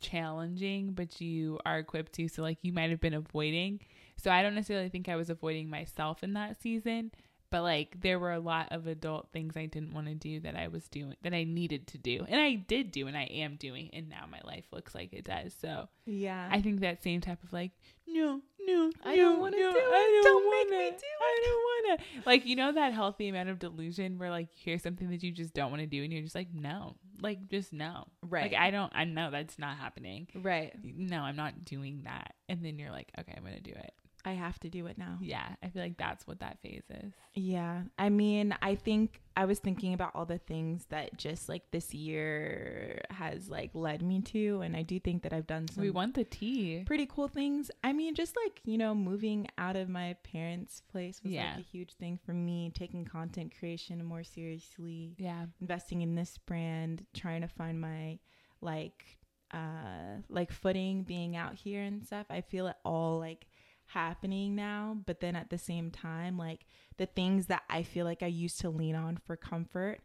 challenging, 0.00 0.92
but 0.92 1.20
you 1.20 1.58
are 1.66 1.78
equipped 1.78 2.12
to. 2.14 2.28
So 2.28 2.42
like 2.42 2.58
you 2.62 2.72
might 2.72 2.90
have 2.90 3.00
been 3.00 3.14
avoiding. 3.14 3.80
So 4.16 4.30
I 4.30 4.42
don't 4.42 4.54
necessarily 4.54 4.88
think 4.88 5.08
I 5.08 5.16
was 5.16 5.30
avoiding 5.30 5.68
myself 5.68 6.22
in 6.22 6.34
that 6.34 6.60
season, 6.60 7.10
but 7.54 7.62
like 7.62 8.00
there 8.00 8.18
were 8.18 8.32
a 8.32 8.40
lot 8.40 8.66
of 8.72 8.88
adult 8.88 9.28
things 9.32 9.56
I 9.56 9.66
didn't 9.66 9.94
want 9.94 10.08
to 10.08 10.14
do 10.16 10.40
that 10.40 10.56
I 10.56 10.66
was 10.66 10.88
doing 10.88 11.14
that 11.22 11.32
I 11.32 11.44
needed 11.44 11.86
to 11.86 11.98
do. 11.98 12.26
And 12.28 12.40
I 12.40 12.54
did 12.56 12.90
do 12.90 13.06
and 13.06 13.16
I 13.16 13.26
am 13.26 13.54
doing 13.54 13.90
and 13.92 14.08
now 14.08 14.24
my 14.28 14.40
life 14.44 14.64
looks 14.72 14.92
like 14.92 15.12
it 15.12 15.24
does. 15.24 15.54
So 15.60 15.88
yeah. 16.04 16.48
I 16.50 16.60
think 16.60 16.80
that 16.80 17.04
same 17.04 17.20
type 17.20 17.44
of 17.44 17.52
like, 17.52 17.70
no, 18.08 18.40
no, 18.66 18.90
I 19.04 19.14
no, 19.14 19.22
don't 19.22 19.38
wanna 19.38 19.56
no, 19.58 19.72
do 19.72 19.78
I 19.78 20.18
it. 20.20 20.24
don't 20.24 20.24
Don't 20.24 20.50
make 20.50 20.68
wanna, 20.68 20.84
me 20.84 20.90
do 20.90 20.96
it. 20.96 21.22
I 21.22 21.42
don't 21.44 21.62
wanna. 21.90 22.22
Like 22.26 22.44
you 22.44 22.56
know 22.56 22.72
that 22.72 22.92
healthy 22.92 23.28
amount 23.28 23.50
of 23.50 23.60
delusion 23.60 24.18
where 24.18 24.30
like 24.30 24.48
you 24.56 24.72
hear 24.72 24.78
something 24.80 25.08
that 25.10 25.22
you 25.22 25.30
just 25.30 25.54
don't 25.54 25.70
want 25.70 25.80
to 25.80 25.86
do 25.86 26.02
and 26.02 26.12
you're 26.12 26.22
just 26.22 26.34
like, 26.34 26.52
no, 26.52 26.96
like 27.20 27.48
just 27.48 27.72
no, 27.72 28.08
Right. 28.20 28.50
Like 28.50 28.60
I 28.60 28.72
don't, 28.72 28.92
I 28.96 29.04
know 29.04 29.30
that's 29.30 29.60
not 29.60 29.76
happening. 29.76 30.26
right. 30.42 30.72
No, 30.82 31.20
I'm 31.20 31.36
not 31.36 31.64
doing 31.64 32.02
that. 32.02 32.34
And 32.48 32.64
then 32.64 32.80
you're 32.80 32.90
like, 32.90 33.12
okay, 33.16 33.32
I'm 33.36 33.44
gonna 33.44 33.60
do 33.60 33.70
it. 33.70 33.92
I 34.26 34.32
have 34.32 34.58
to 34.60 34.70
do 34.70 34.86
it 34.86 34.96
now. 34.96 35.18
Yeah, 35.20 35.46
I 35.62 35.68
feel 35.68 35.82
like 35.82 35.98
that's 35.98 36.26
what 36.26 36.40
that 36.40 36.58
phase 36.62 36.84
is. 36.88 37.12
Yeah. 37.34 37.82
I 37.98 38.08
mean, 38.08 38.56
I 38.62 38.74
think 38.74 39.20
I 39.36 39.44
was 39.44 39.58
thinking 39.58 39.92
about 39.92 40.12
all 40.14 40.24
the 40.24 40.38
things 40.38 40.86
that 40.88 41.18
just 41.18 41.48
like 41.48 41.70
this 41.72 41.92
year 41.92 43.02
has 43.10 43.48
like 43.48 43.70
led 43.74 44.02
me 44.02 44.22
to. 44.22 44.60
And 44.62 44.76
I 44.76 44.82
do 44.82 44.98
think 44.98 45.22
that 45.24 45.32
I've 45.32 45.46
done 45.46 45.68
some 45.68 45.82
we 45.82 45.90
want 45.90 46.14
the 46.14 46.24
tea. 46.24 46.84
pretty 46.86 47.06
cool 47.06 47.28
things. 47.28 47.70
I 47.82 47.92
mean, 47.92 48.14
just 48.14 48.34
like, 48.44 48.60
you 48.64 48.78
know, 48.78 48.94
moving 48.94 49.46
out 49.58 49.76
of 49.76 49.88
my 49.88 50.16
parents' 50.22 50.80
place 50.90 51.20
was 51.22 51.32
Yeah. 51.32 51.50
like 51.56 51.58
a 51.64 51.68
huge 51.68 51.92
thing 51.94 52.18
for 52.24 52.32
me, 52.32 52.70
taking 52.74 53.04
content 53.04 53.52
creation 53.58 54.02
more 54.04 54.24
seriously, 54.24 55.16
Yeah, 55.18 55.46
investing 55.60 56.02
in 56.02 56.14
this 56.14 56.38
brand, 56.38 57.04
trying 57.14 57.42
to 57.42 57.48
find 57.48 57.80
my 57.80 58.18
like 58.60 59.18
uh 59.52 60.18
like 60.28 60.50
footing 60.50 61.02
being 61.02 61.36
out 61.36 61.54
here 61.54 61.82
and 61.82 62.04
stuff. 62.04 62.26
I 62.30 62.40
feel 62.40 62.66
it 62.66 62.76
all 62.84 63.18
like 63.18 63.46
happening 63.94 64.54
now, 64.54 64.98
but 65.06 65.20
then 65.20 65.34
at 65.36 65.50
the 65.50 65.58
same 65.58 65.90
time, 65.90 66.36
like 66.36 66.66
the 66.98 67.06
things 67.06 67.46
that 67.46 67.62
I 67.70 67.82
feel 67.82 68.04
like 68.04 68.22
I 68.22 68.26
used 68.26 68.60
to 68.60 68.70
lean 68.70 68.94
on 68.94 69.16
for 69.16 69.36
comfort 69.36 70.00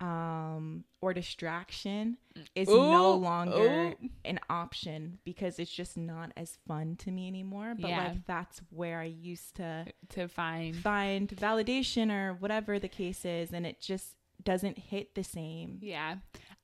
um 0.00 0.84
or 1.00 1.12
distraction 1.12 2.18
is 2.54 2.68
no 2.68 3.14
longer 3.16 3.94
ooh. 4.00 4.08
an 4.24 4.38
option 4.48 5.18
because 5.24 5.58
it's 5.58 5.72
just 5.72 5.96
not 5.96 6.30
as 6.36 6.56
fun 6.68 6.94
to 6.94 7.10
me 7.10 7.26
anymore 7.26 7.74
but 7.76 7.90
Yeah. 7.90 8.04
like 8.10 8.24
that's 8.24 8.60
where 8.70 9.00
i 9.00 9.04
used 9.06 9.56
to 9.56 9.86
to 10.10 10.28
find. 10.28 10.76
find 10.76 11.28
validation 11.30 12.12
or 12.12 12.34
whatever 12.34 12.78
the 12.78 12.88
case 12.88 13.24
is 13.24 13.52
and 13.52 13.66
it 13.66 13.80
just 13.80 14.14
doesn't 14.44 14.78
hit 14.78 15.14
the 15.14 15.24
same 15.24 15.78
Yeah. 15.82 16.16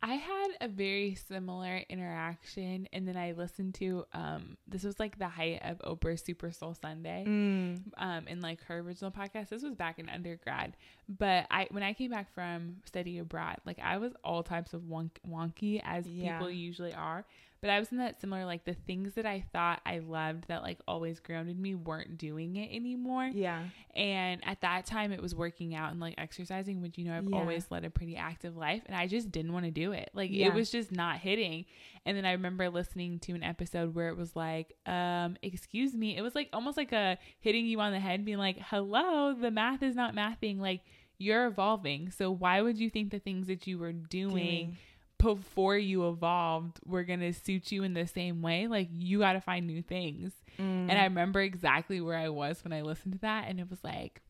I 0.03 0.15
had 0.17 0.49
a 0.61 0.69
very 0.69 1.15
similar 1.15 1.81
interaction 1.89 2.87
and 2.93 3.09
then 3.09 3.17
I 3.17 3.33
listened 3.33 3.75
to 3.77 4.05
um 4.13 4.57
this 4.69 4.85
was 4.85 5.01
like 5.01 5.19
the 5.19 5.29
height 5.29 5.61
of 5.65 5.79
Oprah's 5.79 6.23
Super 6.23 6.51
Soul 6.53 6.75
Sunday. 6.81 7.25
mm. 7.27 7.81
Um 7.97 8.29
in 8.29 8.41
like 8.41 8.63
her 8.65 8.79
original 8.79 9.11
podcast. 9.11 9.49
This 9.49 9.63
was 9.63 9.75
back 9.75 9.99
in 9.99 10.09
undergrad. 10.09 10.77
But 11.09 11.47
I 11.51 11.69
when 11.71 11.83
I 11.83 11.95
came 11.95 12.11
back 12.11 12.33
from 12.35 12.77
study 12.85 13.19
abroad, 13.19 13.57
like 13.67 13.79
I 13.83 13.97
was 13.99 14.13
all 14.23 14.43
types 14.43 14.73
of 14.75 14.83
wonk- 14.83 15.21
wonky 15.29 15.81
as 15.85 16.07
Yeah. 16.07 16.39
people 16.39 16.51
usually 16.51 16.93
are. 16.95 17.25
But 17.65 17.71
I 17.71 17.79
was 17.79 17.91
in 17.93 17.97
that 17.97 18.21
similar 18.21 18.45
like 18.45 18.67
the 18.67 18.75
things 18.75 19.15
that 19.15 19.25
I 19.25 19.43
thought 19.51 19.81
I 19.87 20.01
loved 20.01 20.49
that 20.49 20.63
like 20.63 20.81
always 20.87 21.19
grounded 21.19 21.59
me 21.59 21.75
weren't 21.75 22.19
doing 22.19 22.57
it 22.57 22.69
anymore. 22.77 23.31
yeah 23.33 23.63
And 23.95 24.43
at 24.47 24.61
that 24.61 24.85
time, 24.85 25.13
it 25.13 25.23
was 25.23 25.35
working 25.35 25.75
out 25.75 25.91
and 25.91 25.99
like 25.99 26.15
exercising, 26.19 26.83
which 26.83 26.99
you 26.99 27.07
know 27.07 27.17
I've 27.17 27.27
Yeah. 27.27 27.39
always 27.39 27.71
led 27.71 27.87
a 27.87 27.91
pretty 27.91 28.17
active 28.17 28.55
life, 28.55 28.83
and 28.85 28.95
I 28.95 29.07
just 29.07 29.33
didn't 29.33 29.55
want 29.55 29.65
to 29.65 29.71
do 29.71 29.93
it. 29.93 30.11
Like 30.13 30.31
Yeah. 30.31 30.49
it 30.49 30.55
was 30.55 30.71
just 30.71 30.93
not 30.93 31.21
hitting. 31.21 31.65
And 32.05 32.15
then 32.15 32.27
I 32.27 32.33
remember 32.33 32.69
listening 32.69 33.19
to 33.21 33.33
an 33.33 33.43
episode 33.43 33.95
where 33.95 34.09
it 34.11 34.17
was 34.19 34.37
like, 34.37 34.75
um, 34.85 35.39
"Excuse 35.43 35.95
me," 35.95 36.19
it 36.19 36.21
was 36.21 36.35
like 36.35 36.51
almost 36.53 36.77
like 36.77 36.93
a 36.93 37.17
hitting 37.41 37.65
you 37.65 37.81
on 37.81 37.93
the 37.93 37.99
head, 38.01 38.27
being 38.27 38.37
like, 38.37 38.59
"Hello, 38.59 39.33
the 39.33 39.51
math 39.51 39.83
is 39.83 39.95
not 39.97 40.15
mathing." 40.15 40.59
Like 40.59 40.83
you're 41.17 41.47
evolving. 41.47 42.11
So 42.11 42.31
why 42.31 42.61
would 42.61 42.77
you 42.77 42.91
think 42.91 43.11
the 43.11 43.21
things 43.21 43.47
that 43.47 43.67
you 43.67 43.79
were 43.79 43.93
doing, 43.93 44.35
Doing. 44.35 44.77
Before 45.25 45.77
you 45.77 46.09
evolved 46.09 46.79
were 46.87 47.03
going 47.05 47.21
to 47.21 47.33
suit 47.33 47.73
you 47.73 47.83
in 47.83 47.95
the 47.95 48.07
same 48.07 48.43
way? 48.43 48.67
Like 48.69 48.89
you 48.93 49.19
got 49.19 49.33
to 49.33 49.41
find 49.41 49.67
new 49.67 49.83
things. 49.83 50.33
Mm. 50.59 50.89
And 50.89 50.93
I 50.93 51.05
remember 51.05 51.41
exactly 51.41 52.01
where 52.01 52.17
I 52.19 52.29
was 52.29 52.63
when 52.63 52.73
I 52.73 52.83
listened 52.83 53.15
to 53.15 53.21
that 53.21 53.49
and 53.49 53.59
it 53.59 53.69
was 53.69 53.83
like 53.83 54.21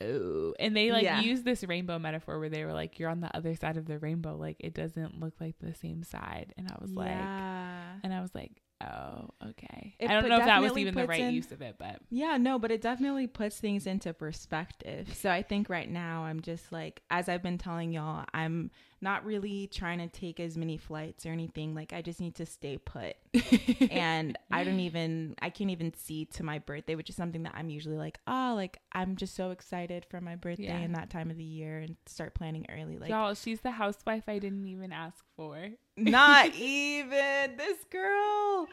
oh 0.00 0.54
and 0.60 0.76
they 0.76 0.92
like 0.92 1.02
Yeah. 1.02 1.20
used 1.20 1.44
this 1.44 1.64
rainbow 1.64 1.98
metaphor 1.98 2.38
where 2.38 2.48
they 2.48 2.64
were 2.64 2.72
like 2.72 3.00
you're 3.00 3.10
on 3.10 3.20
the 3.20 3.36
other 3.36 3.56
side 3.56 3.76
of 3.76 3.86
the 3.86 3.98
rainbow 3.98 4.36
like 4.36 4.56
it 4.60 4.72
doesn't 4.72 5.18
look 5.18 5.34
like 5.40 5.56
the 5.60 5.74
same 5.74 6.04
side 6.04 6.54
and 6.56 6.68
I 6.70 6.76
was 6.80 6.92
like 6.92 7.08
and 7.08 8.14
I 8.14 8.20
was 8.20 8.32
like 8.32 8.52
oh 8.80 9.28
okay 9.44 9.96
It 9.98 10.08
I 10.08 10.12
don't 10.14 10.28
know 10.28 10.38
if 10.38 10.44
that 10.44 10.62
was 10.62 10.78
even 10.78 10.94
the 10.94 11.04
right 11.04 11.18
in- 11.22 11.34
use 11.34 11.50
of 11.50 11.62
it 11.62 11.74
but 11.80 11.96
Yeah, 12.10 12.36
no, 12.36 12.60
but 12.60 12.70
it 12.70 12.80
definitely 12.80 13.26
puts 13.26 13.58
things 13.58 13.88
into 13.88 14.14
perspective. 14.14 15.12
So 15.16 15.30
I 15.30 15.42
think 15.42 15.68
right 15.68 15.90
now 15.90 16.22
I'm 16.22 16.40
just 16.42 16.70
like, 16.70 17.02
as 17.10 17.28
I've 17.28 17.42
been 17.42 17.58
telling 17.58 17.90
y'all, 17.92 18.24
I'm 18.32 18.70
not 19.00 19.24
really 19.24 19.68
trying 19.68 19.98
to 19.98 20.08
take 20.08 20.40
as 20.40 20.56
many 20.56 20.76
flights 20.76 21.24
or 21.24 21.30
anything. 21.30 21.74
Like, 21.74 21.92
I 21.92 22.02
just 22.02 22.20
need 22.20 22.34
to 22.36 22.46
stay 22.46 22.78
put. 22.78 23.14
and 23.90 24.36
I 24.50 24.64
don't 24.64 24.80
even, 24.80 25.34
I 25.40 25.50
can't 25.50 25.70
even 25.70 25.94
see 25.94 26.24
to 26.26 26.42
my 26.42 26.58
birthday, 26.58 26.94
which 26.94 27.08
is 27.08 27.16
something 27.16 27.44
that 27.44 27.52
I'm 27.54 27.68
usually 27.70 27.96
like, 27.96 28.18
oh, 28.26 28.54
like, 28.56 28.78
I'm 28.92 29.16
just 29.16 29.34
so 29.36 29.50
excited 29.50 30.04
for 30.10 30.20
my 30.20 30.34
birthday 30.36 30.64
Yeah. 30.64 30.78
and 30.78 30.94
that 30.96 31.10
time 31.10 31.30
of 31.30 31.36
the 31.36 31.44
year 31.44 31.78
and 31.78 31.96
start 32.06 32.34
planning 32.34 32.66
early. 32.68 32.98
Like, 32.98 33.10
y'all 33.10 33.34
she's 33.34 33.60
the 33.60 33.70
housewife 33.70 34.24
I 34.28 34.38
didn't 34.38 34.66
even 34.66 34.92
ask 34.92 35.24
for 35.36 35.68
not 35.96 36.52
even 36.54 37.56
this 37.56 37.78
girl. 37.90 38.66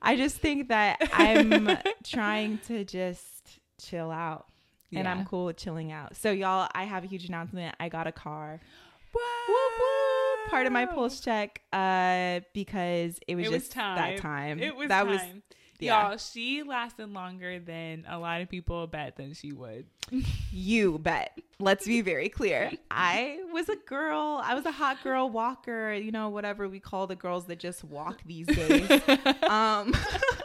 I 0.00 0.16
just 0.16 0.38
think 0.38 0.68
that 0.68 0.98
I'm 1.12 1.76
trying 2.04 2.58
to 2.68 2.84
just 2.84 3.60
chill 3.80 4.10
out. 4.10 4.46
And 4.92 5.04
Yeah. 5.04 5.10
I'm 5.12 5.24
cool 5.26 5.46
with 5.46 5.56
chilling 5.56 5.90
out. 5.92 6.16
So 6.16 6.30
y'all, 6.30 6.68
I 6.74 6.84
have 6.84 7.02
a 7.04 7.06
huge 7.08 7.26
announcement. 7.26 7.74
I 7.80 7.88
got 7.88 8.06
a 8.06 8.12
car. 8.12 8.60
Whoop, 9.16 9.72
whoop. 9.78 10.50
Part 10.50 10.66
of 10.66 10.72
my 10.72 10.86
pulse 10.86 11.20
check 11.20 11.60
uh 11.72 12.40
because 12.52 13.18
it 13.26 13.34
was 13.34 13.46
It 13.46 13.52
was 13.52 13.62
just 13.64 13.74
that 13.74 14.18
time. 14.18 14.60
It 14.60 14.76
was 14.76 14.88
that 14.88 15.04
time. 15.04 15.08
was 15.08 15.20
yeah. 15.78 16.08
Y'all, 16.08 16.16
she 16.16 16.62
lasted 16.62 17.12
longer 17.12 17.58
than 17.58 18.04
a 18.08 18.18
lot 18.18 18.40
of 18.40 18.48
people 18.48 18.86
bet 18.86 19.16
than 19.16 19.34
she 19.34 19.52
would. 19.52 19.86
You 20.52 20.98
bet. 20.98 21.38
Let's 21.58 21.86
be 21.86 22.00
very 22.00 22.30
clear. 22.30 22.70
I 22.90 23.40
was 23.52 23.68
a 23.68 23.76
girl. 23.76 24.40
I 24.42 24.54
was 24.54 24.64
a 24.64 24.70
hot 24.70 25.02
girl 25.02 25.28
walker, 25.28 25.92
you 25.92 26.10
know, 26.10 26.30
whatever 26.30 26.66
we 26.66 26.80
call 26.80 27.06
the 27.06 27.16
girls 27.16 27.44
that 27.46 27.58
just 27.58 27.84
walk 27.84 28.22
these 28.24 28.46
days. 28.46 28.90
um 29.42 29.94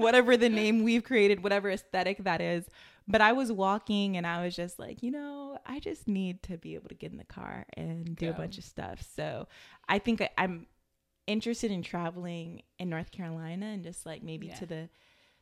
whatever 0.00 0.36
the 0.36 0.48
name 0.48 0.82
we've 0.82 1.04
created, 1.04 1.42
whatever 1.42 1.70
aesthetic 1.70 2.24
that 2.24 2.40
is. 2.40 2.66
But 3.08 3.20
I 3.20 3.32
was 3.32 3.50
walking 3.50 4.16
and 4.16 4.26
I 4.26 4.44
was 4.44 4.54
just 4.54 4.78
like, 4.78 5.02
you 5.02 5.10
know, 5.10 5.58
I 5.66 5.80
just 5.80 6.06
need 6.06 6.42
to 6.44 6.56
be 6.58 6.74
able 6.74 6.88
to 6.90 6.94
get 6.94 7.10
in 7.10 7.18
the 7.18 7.24
car 7.24 7.66
and 7.76 8.14
do 8.16 8.30
a 8.30 8.32
bunch 8.32 8.56
of 8.58 8.64
stuff. 8.64 9.04
So 9.16 9.48
I 9.88 9.98
think 9.98 10.20
I, 10.20 10.30
I'm 10.38 10.66
interested 11.26 11.70
in 11.70 11.82
traveling 11.82 12.62
in 12.78 12.88
North 12.88 13.10
Carolina 13.10 13.66
and 13.66 13.82
just 13.82 14.06
like 14.06 14.22
maybe 14.22 14.48
Yeah. 14.48 14.54
to 14.56 14.66
the 14.66 14.88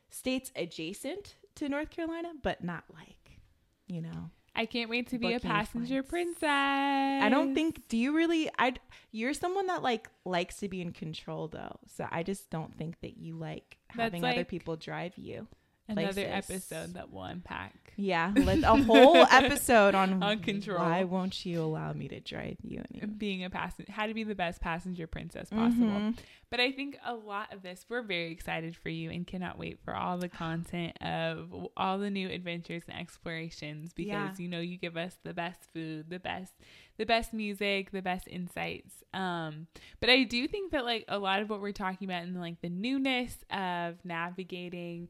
states 0.09 0.51
adjacent 0.55 1.35
to 1.55 1.69
North 1.69 1.91
Carolina, 1.91 2.29
but 2.41 2.63
not 2.63 2.83
like, 2.93 3.39
you 3.87 4.01
know. 4.01 4.31
I 4.55 4.65
can't 4.65 4.89
wait 4.89 5.09
to 5.09 5.17
be 5.17 5.33
a 5.33 5.39
passenger 5.39 6.03
flights. 6.03 6.09
princess. 6.09 6.43
I 6.49 7.29
don't 7.29 7.53
think 7.55 7.87
do 7.87 7.97
you 7.97 8.15
really 8.15 8.49
I 8.57 8.73
you're 9.11 9.33
someone 9.33 9.67
that 9.67 9.81
like 9.83 10.09
likes 10.25 10.57
to 10.57 10.69
be 10.69 10.81
in 10.81 10.91
control 10.91 11.47
though. 11.47 11.79
So 11.87 12.07
I 12.09 12.23
just 12.23 12.49
don't 12.49 12.77
think 12.77 12.99
that 13.01 13.17
you 13.17 13.35
like 13.35 13.77
That's 13.95 14.13
having 14.13 14.23
other 14.23 14.45
people 14.45 14.75
drive 14.75 15.17
you. 15.17 15.47
Another 15.89 16.25
places. 16.25 16.49
episode 16.71 16.93
that 16.93 17.11
we'll 17.11 17.23
unpack. 17.23 17.73
Yeah, 17.95 18.31
let 18.35 18.59
a 18.63 18.75
whole 18.83 19.17
episode 19.31 19.93
on 19.93 20.23
On 20.23 20.39
control. 20.39 20.79
Why 20.79 21.03
won't 21.03 21.45
you 21.45 21.61
allow 21.61 21.91
me 21.91 22.07
to 22.07 22.21
drive 22.21 22.55
you 22.63 22.81
anymore? 22.93 23.13
Being 23.17 23.43
a 23.43 23.49
passenger, 23.49 23.91
how 23.91 24.07
to 24.07 24.13
be 24.13 24.23
the 24.23 24.35
best 24.35 24.61
passenger 24.61 25.05
princess 25.05 25.49
possible. 25.49 25.85
Mhm. 25.87 26.17
But 26.49 26.59
I 26.61 26.71
think 26.71 26.97
a 27.05 27.13
lot 27.13 27.53
of 27.53 27.61
this, 27.61 27.85
we're 27.89 28.01
very 28.01 28.31
excited 28.31 28.75
for 28.75 28.89
you 28.89 29.11
and 29.11 29.27
cannot 29.27 29.59
wait 29.59 29.79
for 29.83 29.93
all 29.93 30.17
the 30.17 30.29
content 30.43 30.95
of 31.01 31.53
all 31.75 31.97
the 31.99 32.09
new 32.09 32.29
adventures 32.29 32.83
and 32.87 32.97
explorations 32.97 33.91
because 33.93 34.07
Yeah. 34.07 34.33
you 34.43 34.47
know 34.47 34.59
you 34.61 34.77
give 34.77 34.95
us 34.95 35.17
the 35.23 35.33
best 35.33 35.59
food, 35.73 36.09
the 36.09 36.19
best, 36.19 36.53
the 36.97 37.05
best 37.05 37.33
music, 37.33 37.91
the 37.91 38.01
best 38.01 38.27
insights. 38.29 39.03
Um, 39.13 39.67
but 39.99 40.09
I 40.09 40.23
do 40.23 40.47
think 40.47 40.71
that 40.71 40.85
like 40.85 41.03
a 41.09 41.19
lot 41.19 41.41
of 41.41 41.49
what 41.49 41.59
we're 41.59 41.73
talking 41.73 42.07
about 42.09 42.23
and 42.23 42.39
like 42.39 42.61
the 42.61 42.69
newness 42.69 43.35
of 43.51 43.97
navigating 44.05 45.09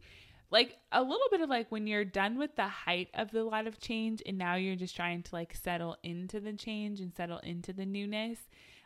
like 0.51 0.77
a 0.91 1.01
little 1.01 1.27
bit 1.31 1.41
of 1.41 1.49
like 1.49 1.71
when 1.71 1.85
you're 1.87 2.05
done 2.05 2.37
with 2.37 2.55
the 2.55 2.67
height 2.67 3.09
of 3.13 3.31
the 3.31 3.43
lot 3.43 3.67
of 3.67 3.79
change 3.79 4.21
and 4.25 4.37
now 4.37 4.55
you're 4.55 4.75
just 4.75 4.95
trying 4.95 5.21
to 5.23 5.35
like 5.35 5.55
settle 5.55 5.95
into 6.03 6.39
the 6.39 6.53
change 6.53 6.99
and 6.99 7.13
settle 7.15 7.37
into 7.39 7.71
the 7.73 7.85
newness 7.85 8.39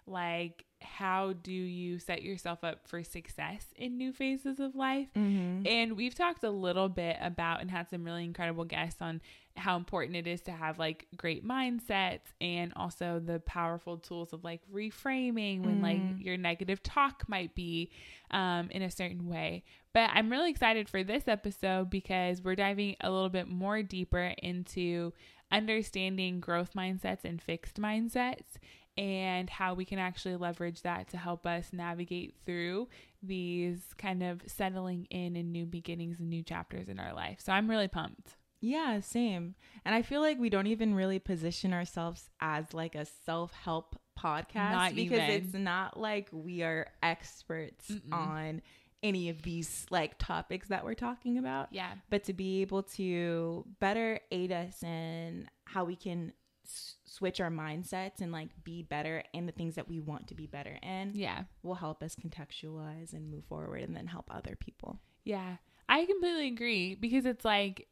like 0.05 0.65
how 0.81 1.31
do 1.31 1.51
you 1.53 1.97
set 1.97 2.21
yourself 2.21 2.61
up 2.63 2.85
for 2.87 3.01
success 3.03 3.67
in 3.77 3.97
new 3.97 4.11
phases 4.11 4.59
of 4.59 4.75
life 4.75 5.07
Mhm. 5.15 5.65
and 5.65 5.93
we've 5.95 6.13
talked 6.15 6.43
a 6.43 6.49
little 6.49 6.89
bit 6.89 7.15
about 7.21 7.61
and 7.61 7.71
had 7.71 7.89
some 7.89 8.03
really 8.03 8.25
incredible 8.25 8.65
guests 8.65 9.01
on 9.01 9.21
how 9.55 9.77
important 9.77 10.15
it 10.15 10.27
is 10.27 10.41
to 10.41 10.51
have 10.51 10.79
like 10.79 11.07
great 11.15 11.45
mindsets 11.45 12.33
and 12.41 12.73
also 12.75 13.21
the 13.23 13.39
powerful 13.41 13.97
tools 13.97 14.33
of 14.33 14.43
like 14.43 14.61
reframing 14.73 15.63
when 15.63 15.81
like 15.81 16.01
your 16.17 16.37
negative 16.37 16.81
talk 16.81 17.23
might 17.27 17.53
be 17.53 17.91
um, 18.31 18.69
in 18.71 18.81
a 18.81 18.89
certain 18.89 19.27
way. 19.27 19.63
But 19.93 20.09
I'm 20.13 20.31
really 20.31 20.49
excited 20.49 20.89
for 20.89 21.03
this 21.03 21.27
episode 21.27 21.89
because 21.89 22.41
we're 22.41 22.55
diving 22.55 22.95
a 23.01 23.11
little 23.11 23.29
bit 23.29 23.47
more 23.47 23.83
deeper 23.83 24.33
into 24.39 25.13
understanding 25.51 26.39
growth 26.39 26.73
mindsets 26.75 27.23
and 27.23 27.41
fixed 27.41 27.79
mindsets 27.79 28.57
and 28.97 29.49
how 29.49 29.73
we 29.73 29.85
can 29.85 29.99
actually 29.99 30.35
leverage 30.35 30.81
that 30.81 31.09
to 31.09 31.17
help 31.17 31.45
us 31.45 31.69
navigate 31.71 32.35
through 32.45 32.87
these 33.21 33.81
kind 33.97 34.23
of 34.23 34.41
settling 34.47 35.07
in 35.09 35.35
and 35.35 35.51
new 35.51 35.65
beginnings 35.65 36.19
and 36.19 36.29
new 36.29 36.43
chapters 36.43 36.89
in 36.89 36.99
our 36.99 37.13
life. 37.13 37.39
So 37.39 37.51
I'm 37.51 37.69
really 37.69 37.87
pumped. 37.87 38.35
Yeah, 38.65 39.01
same. 39.01 39.55
And 39.83 39.93
I 39.93 40.01
feel 40.03 40.21
like 40.21 40.39
we 40.39 40.49
don't 40.49 40.67
even 40.67 40.95
really 40.95 41.19
position 41.19 41.73
ourselves 41.73 42.29
as 42.39 42.73
like 42.73 42.95
a 42.95 43.05
self-help 43.25 43.97
podcast 44.17 44.71
Not 44.71 44.95
because 44.95 45.17
even. 45.19 45.29
it's 45.31 45.53
not 45.53 45.99
like 45.99 46.29
we 46.31 46.63
are 46.63 46.87
experts 47.01 47.91
Mm-mm. 47.91 48.13
on 48.13 48.61
any 49.01 49.27
of 49.27 49.41
these 49.41 49.85
like 49.89 50.17
topics 50.17 50.69
that 50.69 50.85
we're 50.85 50.93
talking 50.93 51.37
about. 51.37 51.67
Yeah. 51.71 51.91
but 52.09 52.23
to 52.23 52.33
be 52.33 52.61
able 52.61 52.83
to 52.83 53.65
better 53.81 54.21
aid 54.31 54.53
us 54.53 54.81
in 54.81 55.49
how 55.65 55.83
we 55.83 55.97
can 55.97 56.31
s- 56.65 56.95
switch 57.03 57.41
our 57.41 57.49
mindsets 57.51 58.21
and 58.21 58.31
like 58.31 58.47
be 58.63 58.81
better 58.81 59.21
in 59.33 59.45
the 59.45 59.51
things 59.51 59.75
that 59.75 59.89
we 59.89 59.99
want 59.99 60.27
to 60.29 60.35
be 60.35 60.47
better 60.47 60.77
in 60.81 61.11
Yeah. 61.15 61.43
will 61.63 61.75
help 61.75 62.01
us 62.01 62.15
contextualize 62.15 63.11
and 63.11 63.29
move 63.29 63.43
forward 63.43 63.81
and 63.81 63.93
then 63.93 64.07
help 64.07 64.33
other 64.33 64.55
people. 64.57 65.01
Yeah. 65.25 65.57
I 65.89 66.05
completely 66.05 66.47
agree 66.47 66.95
because 66.95 67.25
it's 67.25 67.43
like 67.43 67.87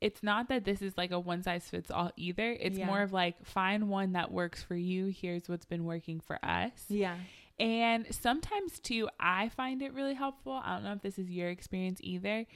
it's 0.00 0.22
not 0.22 0.48
that 0.48 0.64
this 0.64 0.80
is 0.80 0.96
like 0.96 1.10
a 1.10 1.18
one 1.20 1.42
size 1.42 1.68
fits 1.68 1.90
all 1.90 2.10
either. 2.16 2.56
It's 2.58 2.78
Yeah. 2.78 2.86
more 2.86 3.02
of 3.02 3.12
like 3.12 3.44
find 3.44 3.88
one 3.88 4.12
that 4.12 4.32
works 4.32 4.62
for 4.62 4.74
you. 4.74 5.06
Here's 5.06 5.48
what's 5.48 5.66
been 5.66 5.84
working 5.84 6.20
for 6.20 6.38
us. 6.44 6.86
Yeah. 6.88 7.16
And 7.58 8.06
sometimes 8.14 8.80
too, 8.80 9.08
I 9.20 9.50
find 9.50 9.82
it 9.82 9.92
really 9.92 10.14
helpful. 10.14 10.52
I 10.64 10.74
don't 10.74 10.84
know 10.84 10.92
if 10.92 11.02
this 11.02 11.18
is 11.18 11.30
your 11.30 11.50
experience 11.50 12.00
either, 12.02 12.46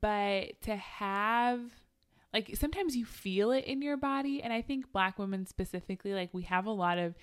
but 0.00 0.60
to 0.62 0.76
have 0.76 1.60
like 2.34 2.54
sometimes 2.56 2.94
you 2.96 3.04
feel 3.06 3.50
it 3.52 3.64
in 3.64 3.80
your 3.80 3.96
body. 3.96 4.42
And 4.42 4.52
I 4.52 4.60
think 4.62 4.92
black 4.92 5.18
women 5.18 5.46
specifically, 5.46 6.12
like 6.12 6.32
we 6.34 6.42
have 6.42 6.66
a 6.66 6.70
lot 6.70 6.98
of 6.98 7.14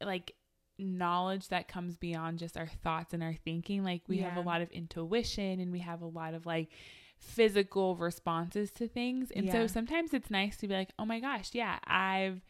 like 0.00 0.34
knowledge 0.78 1.48
that 1.48 1.68
comes 1.68 1.96
beyond 1.96 2.38
just 2.38 2.56
our 2.56 2.66
thoughts 2.66 3.14
and 3.14 3.22
our 3.22 3.34
thinking. 3.44 3.82
Like 3.84 4.02
we 4.08 4.18
have 4.18 4.36
a 4.36 4.40
lot 4.40 4.60
of 4.60 4.70
intuition 4.72 5.60
and 5.60 5.70
we 5.72 5.78
have 5.78 6.02
a 6.02 6.06
lot 6.06 6.34
of 6.34 6.46
like 6.46 6.68
physical 7.18 7.96
responses 7.96 8.70
to 8.72 8.88
things. 8.88 9.30
And 9.30 9.46
so 9.52 9.66
sometimes 9.66 10.12
it's 10.14 10.30
nice 10.30 10.56
to 10.58 10.68
be 10.68 10.74
like, 10.74 10.90
oh 10.98 11.04
my 11.04 11.20
gosh, 11.20 11.50
yeah, 11.52 11.78
I've 11.86 12.40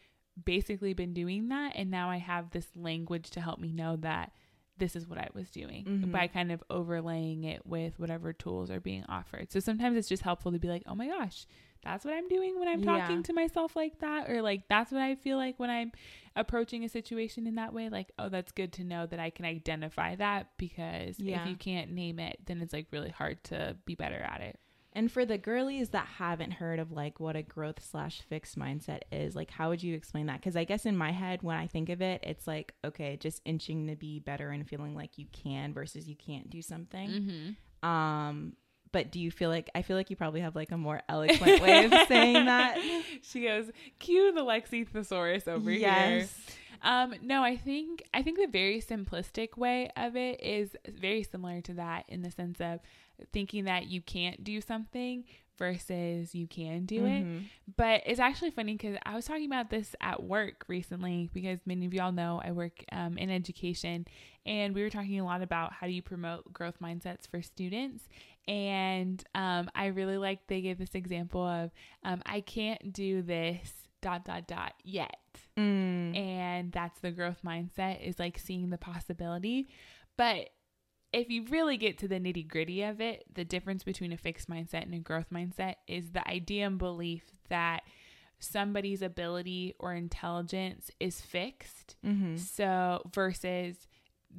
basically 0.43 0.93
been 0.93 1.13
doing 1.13 1.49
that. 1.49 1.73
And 1.75 1.89
now 1.89 2.09
I 2.09 2.17
have 2.17 2.51
this 2.51 2.67
language 2.75 3.29
to 3.31 3.41
help 3.41 3.59
me 3.59 3.71
know 3.71 3.95
that 3.97 4.31
this 4.77 4.95
is 4.95 5.07
what 5.07 5.17
I 5.17 5.27
was 5.33 5.49
doing 5.49 5.85
Mhm. 5.85 6.11
by 6.11 6.27
kind 6.27 6.51
of 6.51 6.63
overlaying 6.69 7.45
it 7.45 7.65
with 7.65 7.97
whatever 7.99 8.31
tools 8.31 8.69
are 8.69 8.79
being 8.79 9.03
offered. 9.09 9.51
So 9.51 9.59
sometimes 9.59 9.97
it's 9.97 10.07
just 10.09 10.21
helpful 10.21 10.51
to 10.51 10.59
be 10.59 10.67
like, 10.67 10.83
oh 10.85 10.93
my 10.93 11.07
gosh, 11.07 11.47
that's 11.87 12.05
what 12.05 12.13
I'm 12.13 12.27
doing 12.27 12.59
when 12.59 12.67
I'm 12.67 12.83
talking 12.83 13.17
Yeah. 13.17 13.21
to 13.23 13.33
myself 13.33 13.75
like 13.75 13.99
that. 13.99 14.29
Or 14.29 14.41
like, 14.41 14.67
that's 14.67 14.91
what 14.91 15.01
I 15.01 15.15
feel 15.15 15.37
like 15.37 15.59
when 15.59 15.69
I'm 15.69 15.91
approaching 16.35 16.83
a 16.83 16.89
situation 16.89 17.47
in 17.47 17.55
that 17.55 17.73
way. 17.73 17.89
Like, 17.89 18.11
oh, 18.19 18.29
that's 18.29 18.51
good 18.51 18.73
to 18.73 18.83
know 18.83 19.05
that 19.05 19.19
I 19.19 19.29
can 19.29 19.45
identify 19.45 20.15
that 20.15 20.47
because 20.57 21.19
Yeah. 21.19 21.41
if 21.41 21.47
you 21.49 21.55
can't 21.55 21.91
name 21.91 22.19
it, 22.19 22.39
then 22.45 22.61
it's 22.61 22.73
like 22.73 22.87
really 22.91 23.09
hard 23.09 23.43
to 23.45 23.77
be 23.85 23.95
better 23.95 24.15
at 24.19 24.41
it. 24.41 24.59
And 24.93 25.11
for 25.11 25.25
the 25.25 25.37
girlies 25.37 25.89
that 25.89 26.07
haven't 26.17 26.51
heard 26.53 26.79
of 26.79 26.91
like 26.91 27.19
what 27.19 27.35
a 27.35 27.43
growth 27.43 27.83
slash 27.83 28.21
fixed 28.21 28.57
mindset 28.57 29.01
is, 29.11 29.35
like 29.35 29.51
how 29.51 29.69
would 29.69 29.83
you 29.83 29.93
explain 29.93 30.25
that? 30.25 30.39
Because 30.39 30.55
I 30.55 30.63
guess 30.63 30.85
in 30.87 30.97
my 30.97 31.11
head, 31.11 31.43
when 31.43 31.55
I 31.55 31.67
think 31.67 31.89
of 31.89 32.01
it, 32.01 32.21
it's 32.23 32.47
like 32.47 32.73
okay, 32.83 33.15
just 33.17 33.41
inching 33.45 33.87
to 33.87 33.95
be 33.95 34.19
better 34.19 34.49
and 34.49 34.67
feeling 34.67 34.95
like 34.95 35.17
you 35.17 35.27
can 35.31 35.71
versus 35.73 36.09
you 36.09 36.15
can't 36.15 36.49
do 36.49 36.61
something. 36.63 37.09
Mm-hmm. 37.09 37.87
Um, 37.87 38.53
but 38.97 39.11
do 39.11 39.19
you 39.19 39.29
feel 39.29 39.51
like 39.51 39.69
I 39.75 39.83
feel 39.83 39.95
like 39.95 40.09
you 40.09 40.15
probably 40.15 40.41
have 40.41 40.55
like 40.55 40.71
a 40.71 40.77
more 40.77 41.03
eloquent 41.07 41.61
way 41.61 41.85
of 41.85 41.93
saying 42.07 42.45
that? 42.45 42.79
She 43.21 43.41
goes, 43.41 43.69
cue 43.99 44.33
the 44.33 44.41
Lexi 44.41 44.87
thesaurus 44.87 45.47
over 45.47 45.71
yes. 45.71 46.33
here. 46.35 46.55
Um, 46.81 47.13
no, 47.21 47.43
I 47.43 47.57
think 47.57 48.01
I 48.11 48.23
think 48.23 48.39
the 48.39 48.47
very 48.47 48.81
simplistic 48.81 49.55
way 49.55 49.91
of 49.95 50.15
it 50.15 50.41
is 50.41 50.75
very 50.87 51.21
similar 51.21 51.61
to 51.61 51.73
that 51.75 52.05
in 52.07 52.23
the 52.23 52.31
sense 52.31 52.59
of 52.59 52.79
thinking 53.31 53.65
that 53.65 53.85
you 53.85 54.01
can't 54.01 54.43
do 54.43 54.61
something 54.61 55.25
versus 55.57 56.33
you 56.35 56.47
can 56.47 56.85
do 56.85 57.01
mm-hmm. 57.01 57.37
it. 57.37 57.43
But 57.75 58.03
it's 58.05 58.19
actually 58.19 58.51
funny 58.51 58.73
because 58.73 58.97
I 59.05 59.15
was 59.15 59.25
talking 59.25 59.45
about 59.45 59.69
this 59.69 59.95
at 60.01 60.23
work 60.23 60.65
recently 60.67 61.29
because 61.33 61.59
many 61.65 61.85
of 61.85 61.93
y'all 61.93 62.11
know 62.11 62.41
I 62.43 62.51
work 62.51 62.83
um, 62.91 63.17
in 63.17 63.29
education 63.29 64.05
and 64.45 64.73
we 64.73 64.81
were 64.81 64.89
talking 64.89 65.19
a 65.19 65.25
lot 65.25 65.41
about 65.41 65.73
how 65.73 65.87
do 65.87 65.93
you 65.93 66.01
promote 66.01 66.51
growth 66.53 66.79
mindsets 66.81 67.27
for 67.29 67.41
students. 67.41 68.07
And 68.47 69.21
um, 69.35 69.69
I 69.75 69.87
really 69.87 70.17
like 70.17 70.47
they 70.47 70.61
gave 70.61 70.77
this 70.77 70.95
example 70.95 71.45
of 71.45 71.71
um, 72.03 72.21
I 72.25 72.41
can't 72.41 72.93
do 72.93 73.21
this 73.21 73.73
dot 74.01 74.23
dot 74.23 74.47
dot 74.47 74.73
yet. 74.83 75.17
Mm. 75.57 76.17
And 76.17 76.71
that's 76.71 76.99
the 77.01 77.11
growth 77.11 77.39
mindset 77.45 78.07
is 78.07 78.19
like 78.19 78.37
seeing 78.37 78.69
the 78.69 78.77
possibility. 78.77 79.67
But 80.15 80.49
if 81.13 81.29
you 81.29 81.45
really 81.49 81.77
get 81.77 81.97
to 81.99 82.07
the 82.07 82.19
nitty 82.19 82.47
gritty 82.47 82.83
of 82.83 82.99
it, 82.99 83.23
the 83.33 83.45
difference 83.45 83.83
between 83.83 84.11
a 84.11 84.17
fixed 84.17 84.49
mindset 84.49 84.83
and 84.83 84.93
a 84.93 84.99
growth 84.99 85.27
mindset 85.31 85.75
is 85.87 86.11
the 86.11 86.27
idea 86.27 86.65
and 86.65 86.77
belief 86.77 87.23
that 87.49 87.81
somebody's 88.39 89.01
ability 89.01 89.73
or 89.79 89.93
intelligence 89.93 90.91
is 90.99 91.21
fixed. 91.21 91.95
Mm-hmm. 92.05 92.37
So, 92.37 93.01
versus 93.13 93.87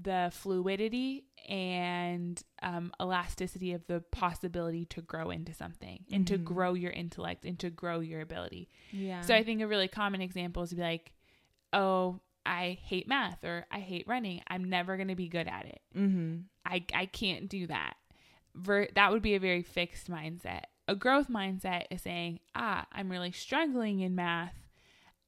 the 0.00 0.30
fluidity 0.32 1.24
and 1.48 2.40
um, 2.62 2.92
elasticity 3.00 3.72
of 3.72 3.86
the 3.86 4.00
possibility 4.12 4.84
to 4.84 5.00
grow 5.00 5.30
into 5.30 5.54
something 5.54 6.04
and 6.12 6.26
mm-hmm. 6.26 6.34
to 6.34 6.38
grow 6.38 6.74
your 6.74 6.92
intellect 6.92 7.44
and 7.44 7.58
to 7.60 7.70
grow 7.70 8.00
your 8.00 8.20
ability. 8.20 8.68
Yeah. 8.92 9.22
So, 9.22 9.34
I 9.34 9.42
think 9.42 9.62
a 9.62 9.66
really 9.66 9.88
common 9.88 10.20
example 10.20 10.62
is 10.62 10.70
to 10.70 10.76
be 10.76 10.82
like, 10.82 11.12
oh, 11.72 12.20
I 12.48 12.78
hate 12.82 13.06
math 13.06 13.44
or 13.44 13.66
I 13.70 13.80
hate 13.80 14.08
running. 14.08 14.40
I'm 14.48 14.64
never 14.64 14.96
going 14.96 15.08
to 15.08 15.14
be 15.14 15.28
good 15.28 15.46
at 15.46 15.66
it. 15.66 15.80
Mm-hmm. 15.94 16.38
I, 16.64 16.82
I 16.94 17.04
can't 17.04 17.46
do 17.46 17.66
that. 17.66 17.94
Ver- 18.54 18.88
that 18.94 19.12
would 19.12 19.20
be 19.20 19.34
a 19.34 19.40
very 19.40 19.62
fixed 19.62 20.10
mindset. 20.10 20.62
A 20.88 20.96
growth 20.96 21.28
mindset 21.28 21.84
is 21.90 22.00
saying, 22.00 22.40
ah, 22.54 22.86
I'm 22.90 23.10
really 23.10 23.32
struggling 23.32 24.00
in 24.00 24.14
math. 24.14 24.54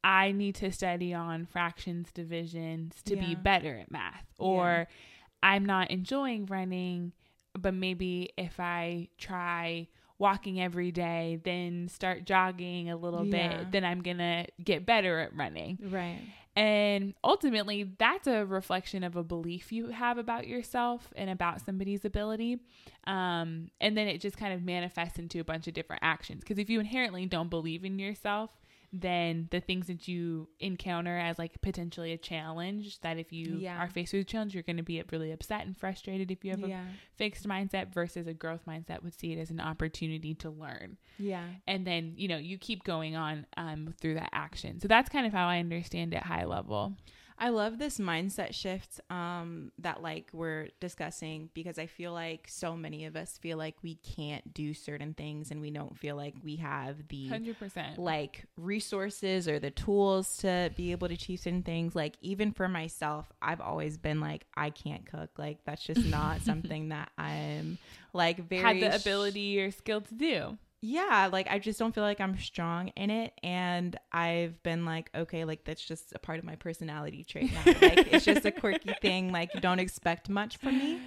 I 0.02 0.32
need 0.32 0.54
to 0.56 0.72
study 0.72 1.12
on 1.12 1.44
fractions, 1.44 2.10
divisions 2.10 3.02
to 3.04 3.16
yeah. 3.16 3.26
be 3.26 3.34
better 3.34 3.76
at 3.76 3.90
math. 3.90 4.24
Or 4.38 4.64
yeah. 4.64 4.84
I'm 5.42 5.66
not 5.66 5.90
enjoying 5.90 6.46
running, 6.46 7.12
but 7.52 7.74
maybe 7.74 8.30
if 8.38 8.58
I 8.58 9.08
try 9.18 9.88
walking 10.18 10.58
every 10.58 10.90
day, 10.90 11.38
then 11.44 11.88
start 11.88 12.24
jogging 12.24 12.90
a 12.90 12.96
little 12.96 13.26
yeah. 13.26 13.58
bit, 13.58 13.72
then 13.72 13.84
I'm 13.84 14.02
going 14.02 14.18
to 14.18 14.46
get 14.62 14.86
better 14.86 15.18
at 15.18 15.36
running. 15.36 15.78
Right. 15.82 16.20
And 16.56 17.14
ultimately, 17.22 17.94
that's 17.98 18.26
a 18.26 18.44
reflection 18.44 19.04
of 19.04 19.16
a 19.16 19.22
belief 19.22 19.72
you 19.72 19.88
have 19.88 20.18
about 20.18 20.48
yourself 20.48 21.12
and 21.14 21.30
about 21.30 21.64
somebody's 21.64 22.04
ability. 22.04 22.58
Um, 23.06 23.70
and 23.80 23.96
then 23.96 24.08
it 24.08 24.20
just 24.20 24.36
kind 24.36 24.52
of 24.52 24.62
manifests 24.62 25.18
into 25.18 25.40
a 25.40 25.44
bunch 25.44 25.68
of 25.68 25.74
different 25.74 26.02
actions. 26.02 26.40
Because 26.40 26.58
if 26.58 26.68
you 26.68 26.80
inherently 26.80 27.24
don't 27.26 27.50
believe 27.50 27.84
in 27.84 27.98
yourself, 27.98 28.50
then 28.92 29.46
the 29.50 29.60
things 29.60 29.86
that 29.86 30.08
you 30.08 30.48
encounter 30.58 31.16
as 31.16 31.38
like 31.38 31.60
potentially 31.62 32.12
a 32.12 32.18
challenge 32.18 33.00
that 33.00 33.18
if 33.18 33.32
you 33.32 33.58
yeah. 33.58 33.78
are 33.78 33.88
faced 33.88 34.12
with 34.12 34.22
a 34.22 34.24
challenge 34.24 34.52
you're 34.52 34.64
going 34.64 34.76
to 34.76 34.82
be 34.82 35.02
really 35.12 35.30
upset 35.30 35.64
and 35.64 35.76
frustrated 35.76 36.30
if 36.30 36.44
you 36.44 36.50
have 36.50 36.60
yeah. 36.60 36.80
a 36.82 37.16
fixed 37.16 37.46
mindset 37.46 37.92
versus 37.94 38.26
a 38.26 38.34
growth 38.34 38.62
mindset 38.66 39.02
would 39.02 39.18
see 39.18 39.32
it 39.32 39.38
as 39.38 39.50
an 39.50 39.60
opportunity 39.60 40.34
to 40.34 40.50
learn 40.50 40.96
yeah 41.18 41.44
and 41.68 41.86
then 41.86 42.12
you 42.16 42.26
know 42.26 42.36
you 42.36 42.58
keep 42.58 42.82
going 42.82 43.14
on 43.14 43.46
um, 43.56 43.94
through 44.00 44.14
that 44.14 44.30
action 44.32 44.80
so 44.80 44.88
that's 44.88 45.08
kind 45.08 45.26
of 45.26 45.32
how 45.32 45.46
i 45.46 45.58
understand 45.58 46.12
it 46.12 46.22
high 46.22 46.44
level 46.44 46.92
I 47.42 47.48
love 47.48 47.78
this 47.78 47.98
mindset 47.98 48.54
shift 48.54 49.00
um, 49.08 49.72
that 49.78 50.02
like 50.02 50.28
we're 50.34 50.68
discussing 50.78 51.48
because 51.54 51.78
I 51.78 51.86
feel 51.86 52.12
like 52.12 52.46
so 52.48 52.76
many 52.76 53.06
of 53.06 53.16
us 53.16 53.38
feel 53.38 53.56
like 53.56 53.76
we 53.82 53.94
can't 53.94 54.52
do 54.52 54.74
certain 54.74 55.14
things 55.14 55.50
and 55.50 55.62
we 55.62 55.70
don't 55.70 55.98
feel 55.98 56.16
like 56.16 56.34
we 56.44 56.56
have 56.56 57.08
the 57.08 57.30
100% 57.30 57.96
like 57.96 58.44
resources 58.58 59.48
or 59.48 59.58
the 59.58 59.70
tools 59.70 60.36
to 60.38 60.70
be 60.76 60.92
able 60.92 61.08
to 61.08 61.14
achieve 61.14 61.40
certain 61.40 61.62
things. 61.62 61.96
Like 61.96 62.16
even 62.20 62.52
for 62.52 62.68
myself, 62.68 63.32
I've 63.40 63.62
always 63.62 63.96
been 63.96 64.20
like 64.20 64.44
I 64.54 64.68
can't 64.68 65.06
cook. 65.06 65.30
Like 65.38 65.64
that's 65.64 65.82
just 65.82 66.04
not 66.04 66.40
something 66.42 66.90
that 66.90 67.10
I'm 67.16 67.78
like 68.12 68.46
very 68.50 68.82
had 68.82 68.92
the 68.92 68.96
ability 68.96 69.62
or 69.62 69.70
skill 69.70 70.02
to 70.02 70.14
do 70.14 70.58
yeah, 70.80 71.28
like 71.30 71.46
I 71.50 71.58
just 71.58 71.78
don't 71.78 71.94
feel 71.94 72.04
like 72.04 72.20
I'm 72.20 72.38
strong 72.38 72.88
in 72.88 73.10
it. 73.10 73.32
And 73.42 73.96
I've 74.12 74.62
been 74.62 74.84
like, 74.84 75.10
okay, 75.14 75.44
like 75.44 75.64
that's 75.64 75.84
just 75.84 76.12
a 76.14 76.18
part 76.18 76.38
of 76.38 76.44
my 76.44 76.56
personality 76.56 77.24
trait 77.24 77.52
now. 77.52 77.62
like 77.66 78.12
it's 78.12 78.24
just 78.24 78.44
a 78.44 78.50
quirky 78.50 78.94
thing. 79.02 79.30
Like 79.32 79.52
don't 79.60 79.80
expect 79.80 80.28
much 80.28 80.56
from 80.56 80.78
me 80.78 81.00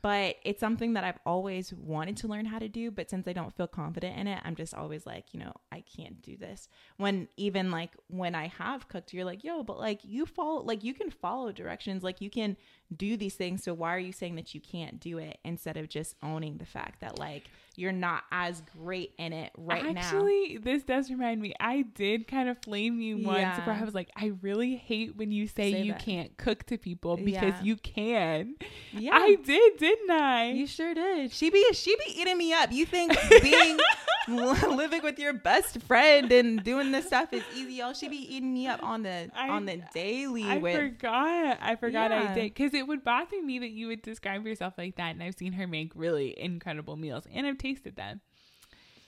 but 0.00 0.36
it's 0.44 0.60
something 0.60 0.94
that 0.94 1.04
I've 1.04 1.18
always 1.26 1.72
wanted 1.72 2.16
to 2.18 2.28
learn 2.28 2.46
how 2.46 2.58
to 2.58 2.68
do. 2.68 2.90
But 2.90 3.10
since 3.10 3.28
I 3.28 3.32
don't 3.32 3.54
feel 3.54 3.66
confident 3.66 4.16
in 4.16 4.26
it, 4.26 4.40
I'm 4.44 4.54
just 4.54 4.74
always 4.74 5.04
like, 5.04 5.34
you 5.34 5.40
know, 5.40 5.52
I 5.70 5.82
can't 5.82 6.22
do 6.22 6.36
this. 6.36 6.68
When 6.96 7.28
even 7.36 7.70
like 7.70 7.90
when 8.08 8.34
I 8.34 8.48
have 8.48 8.88
cooked, 8.88 9.12
you're 9.12 9.26
like, 9.26 9.44
yo, 9.44 9.62
but 9.62 9.78
like 9.78 10.00
you 10.02 10.24
follow, 10.24 10.62
like 10.62 10.84
you 10.84 10.94
can 10.94 11.10
follow 11.10 11.52
directions, 11.52 12.02
like 12.02 12.20
you 12.20 12.30
can 12.30 12.56
do 12.94 13.16
these 13.16 13.34
things. 13.34 13.62
So 13.62 13.74
why 13.74 13.94
are 13.94 13.98
you 13.98 14.12
saying 14.12 14.36
that 14.36 14.54
you 14.54 14.60
can't 14.60 15.00
do 15.00 15.18
it 15.18 15.38
instead 15.44 15.76
of 15.76 15.88
just 15.88 16.16
owning 16.22 16.58
the 16.58 16.66
fact 16.66 17.00
that 17.00 17.18
like 17.18 17.44
you're 17.76 17.92
not 17.92 18.22
as 18.30 18.62
great 18.78 19.12
in 19.18 19.32
it 19.32 19.50
right 19.56 19.84
Actually, 19.84 19.94
now? 19.94 20.00
Actually, 20.00 20.58
this 20.58 20.82
does 20.84 21.10
remind 21.10 21.40
me. 21.40 21.54
I 21.58 21.82
did 21.82 22.28
kind 22.28 22.48
of 22.48 22.58
flame 22.58 23.00
you 23.00 23.16
once 23.16 23.40
yeah. 23.40 23.66
where 23.66 23.74
I 23.74 23.82
was 23.82 23.94
like, 23.94 24.10
I 24.16 24.32
really 24.42 24.76
hate 24.76 25.16
when 25.16 25.32
you 25.32 25.46
say, 25.46 25.72
say 25.72 25.82
you 25.82 25.92
that. 25.92 26.02
can't 26.02 26.36
cook 26.36 26.64
to 26.66 26.78
people 26.78 27.16
because 27.16 27.42
yeah. 27.42 27.62
you 27.62 27.76
can. 27.76 28.54
Yeah, 28.92 29.14
I 29.14 29.36
did 29.36 29.76
didn't 29.78 30.10
I? 30.10 30.52
You 30.52 30.66
sure 30.66 30.94
did. 30.94 31.32
She 31.32 31.50
be 31.50 31.64
she 31.72 31.96
be 31.96 32.20
eating 32.20 32.38
me 32.38 32.52
up. 32.52 32.70
You 32.70 32.86
think 32.86 33.16
being 33.42 33.78
living 34.28 35.02
with 35.02 35.18
your 35.18 35.32
best 35.32 35.80
friend 35.82 36.30
and 36.32 36.62
doing 36.64 36.92
this 36.92 37.06
stuff 37.06 37.32
is 37.32 37.42
easy? 37.54 37.74
Y'all, 37.74 37.92
she 37.92 38.08
be 38.08 38.34
eating 38.34 38.54
me 38.54 38.66
up 38.66 38.82
on 38.82 39.02
the 39.02 39.30
I, 39.34 39.48
on 39.48 39.66
the 39.66 39.82
daily. 39.92 40.44
I 40.44 40.58
with, 40.58 40.76
forgot. 40.76 41.58
I 41.60 41.76
forgot 41.76 42.10
yeah. 42.10 42.30
I 42.30 42.34
did 42.34 42.54
because 42.54 42.74
it 42.74 42.83
would 42.84 43.04
bother 43.04 43.42
me 43.42 43.58
that 43.58 43.70
you 43.70 43.88
would 43.88 44.02
describe 44.02 44.46
yourself 44.46 44.74
like 44.78 44.96
that, 44.96 45.14
and 45.14 45.22
I've 45.22 45.34
seen 45.34 45.52
her 45.54 45.66
make 45.66 45.92
really 45.94 46.38
incredible 46.38 46.96
meals, 46.96 47.24
and 47.32 47.46
I've 47.46 47.58
tasted 47.58 47.96
them. 47.96 48.20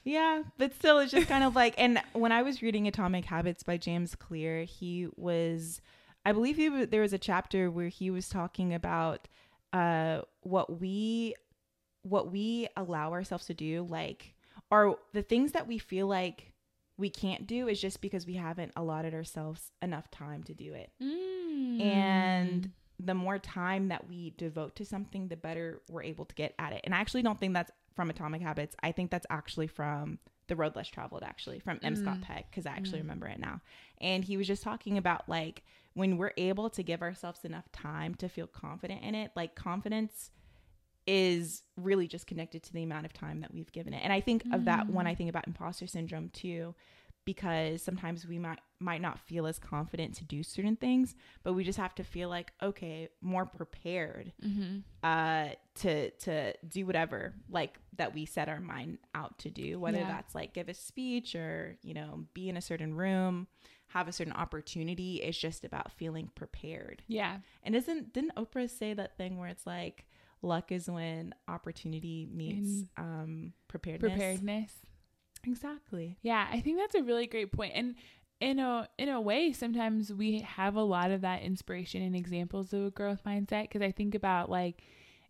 Yeah, 0.04 0.44
but 0.56 0.74
still, 0.74 0.98
it's 1.00 1.10
just 1.10 1.28
kind 1.28 1.42
of 1.42 1.56
like. 1.56 1.74
And 1.78 2.00
when 2.12 2.32
I 2.32 2.42
was 2.42 2.62
reading 2.62 2.86
Atomic 2.86 3.24
Habits 3.24 3.62
by 3.62 3.76
James 3.76 4.14
Clear, 4.14 4.62
he 4.62 5.08
was, 5.16 5.80
I 6.24 6.32
believe 6.32 6.56
he 6.56 6.68
was, 6.68 6.88
there 6.88 7.02
was 7.02 7.12
a 7.12 7.18
chapter 7.18 7.70
where 7.70 7.88
he 7.88 8.10
was 8.10 8.28
talking 8.28 8.72
about 8.72 9.26
uh, 9.72 10.20
what 10.42 10.80
we 10.80 11.34
what 12.02 12.30
we 12.30 12.68
allow 12.76 13.12
ourselves 13.12 13.46
to 13.46 13.54
do 13.54 13.84
like 13.90 14.34
are 14.70 14.96
the 15.12 15.22
things 15.22 15.52
that 15.52 15.66
we 15.66 15.76
feel 15.76 16.06
like 16.06 16.52
we 16.98 17.10
can't 17.10 17.46
do 17.46 17.68
is 17.68 17.80
just 17.80 18.00
because 18.00 18.26
we 18.26 18.34
haven't 18.34 18.72
allotted 18.76 19.12
ourselves 19.12 19.70
enough 19.82 20.10
time 20.10 20.42
to 20.44 20.54
do 20.54 20.72
it. 20.72 20.90
Mm. 21.02 21.80
And 21.80 22.70
the 22.98 23.14
more 23.14 23.38
time 23.38 23.88
that 23.88 24.08
we 24.08 24.32
devote 24.38 24.76
to 24.76 24.84
something, 24.84 25.28
the 25.28 25.36
better 25.36 25.82
we're 25.88 26.02
able 26.02 26.24
to 26.24 26.34
get 26.34 26.54
at 26.58 26.72
it. 26.72 26.80
And 26.84 26.94
I 26.94 26.98
actually 26.98 27.22
don't 27.22 27.38
think 27.38 27.54
that's 27.54 27.70
from 27.94 28.10
Atomic 28.10 28.42
Habits. 28.42 28.76
I 28.82 28.92
think 28.92 29.10
that's 29.10 29.26
actually 29.30 29.66
from 29.66 30.18
The 30.48 30.56
Road 30.56 30.76
Less 30.76 30.88
Traveled, 30.88 31.22
actually, 31.22 31.58
from 31.58 31.78
M. 31.82 31.94
Mm. 31.94 31.98
Scott 31.98 32.20
Peck, 32.22 32.50
because 32.50 32.66
I 32.66 32.70
actually 32.70 32.98
mm. 32.98 33.02
remember 33.02 33.26
it 33.26 33.38
now. 33.38 33.60
And 34.00 34.24
he 34.24 34.36
was 34.36 34.46
just 34.46 34.62
talking 34.62 34.98
about 34.98 35.28
like 35.28 35.62
when 35.94 36.18
we're 36.18 36.32
able 36.36 36.68
to 36.70 36.82
give 36.82 37.02
ourselves 37.02 37.44
enough 37.44 37.70
time 37.72 38.14
to 38.16 38.28
feel 38.28 38.46
confident 38.46 39.02
in 39.02 39.14
it, 39.14 39.30
like 39.34 39.54
confidence 39.54 40.30
is 41.06 41.62
really 41.76 42.06
just 42.08 42.26
connected 42.26 42.62
to 42.64 42.72
the 42.72 42.82
amount 42.82 43.06
of 43.06 43.12
time 43.12 43.40
that 43.40 43.52
we've 43.52 43.72
given 43.72 43.94
it. 43.94 44.00
And 44.02 44.12
I 44.12 44.20
think 44.20 44.44
mm. 44.44 44.54
of 44.54 44.64
that 44.64 44.90
when 44.90 45.06
I 45.06 45.14
mm. 45.14 45.18
think 45.18 45.30
about 45.30 45.46
imposter 45.46 45.86
syndrome 45.86 46.30
too, 46.30 46.74
because 47.26 47.82
sometimes 47.82 48.26
we 48.26 48.38
might 48.38 48.60
might 48.78 49.02
not 49.02 49.18
feel 49.18 49.46
as 49.46 49.58
confident 49.58 50.14
to 50.14 50.24
do 50.24 50.42
certain 50.42 50.76
things, 50.76 51.14
but 51.42 51.52
we 51.52 51.64
just 51.64 51.78
have 51.78 51.94
to 51.96 52.04
feel 52.04 52.30
like 52.30 52.52
okay, 52.62 53.08
more 53.20 53.44
prepared 53.44 54.32
mm-hmm. 54.42 54.78
uh, 55.02 55.48
to 55.74 56.10
to 56.10 56.54
do 56.66 56.86
whatever 56.86 57.34
like 57.50 57.78
that 57.96 58.14
we 58.14 58.24
set 58.24 58.48
our 58.48 58.60
mind 58.60 58.96
out 59.14 59.38
to 59.40 59.50
do, 59.50 59.78
whether 59.78 59.98
yeah. 59.98 60.08
that's 60.08 60.34
like 60.34 60.54
give 60.54 60.70
a 60.70 60.74
speech 60.74 61.34
or 61.34 61.76
you 61.82 61.92
know 61.92 62.24
be 62.32 62.48
in 62.48 62.56
a 62.56 62.62
certain 62.62 62.94
room 62.94 63.48
have 63.88 64.08
a 64.08 64.12
certain 64.12 64.32
opportunity. 64.32 65.16
It's 65.22 65.38
just 65.38 65.64
about 65.64 65.92
feeling 65.92 66.30
prepared. 66.34 67.02
Yeah. 67.06 67.38
And 67.62 67.74
isn't 67.74 68.12
didn't 68.12 68.34
Oprah 68.36 68.68
say 68.70 68.94
that 68.94 69.16
thing 69.16 69.38
where 69.38 69.48
it's 69.48 69.66
like 69.66 70.06
luck 70.42 70.70
is 70.72 70.88
when 70.88 71.34
opportunity 71.48 72.28
meets 72.32 72.68
In 72.68 72.88
um 72.96 73.52
preparedness. 73.68 74.12
Preparedness. 74.12 74.72
Exactly. 75.46 76.18
Yeah, 76.22 76.46
I 76.50 76.60
think 76.60 76.78
that's 76.78 76.94
a 76.94 77.02
really 77.02 77.26
great 77.26 77.52
point. 77.52 77.72
And 77.74 77.94
in 78.40 78.58
a 78.58 78.88
in 78.98 79.08
a 79.08 79.20
way, 79.20 79.52
sometimes 79.52 80.12
we 80.12 80.40
have 80.40 80.74
a 80.74 80.82
lot 80.82 81.10
of 81.10 81.20
that 81.22 81.42
inspiration 81.42 82.02
and 82.02 82.16
examples 82.16 82.72
of 82.72 82.84
a 82.84 82.90
growth 82.90 83.22
mindset 83.24 83.62
because 83.62 83.82
I 83.82 83.92
think 83.92 84.14
about 84.14 84.50
like 84.50 84.82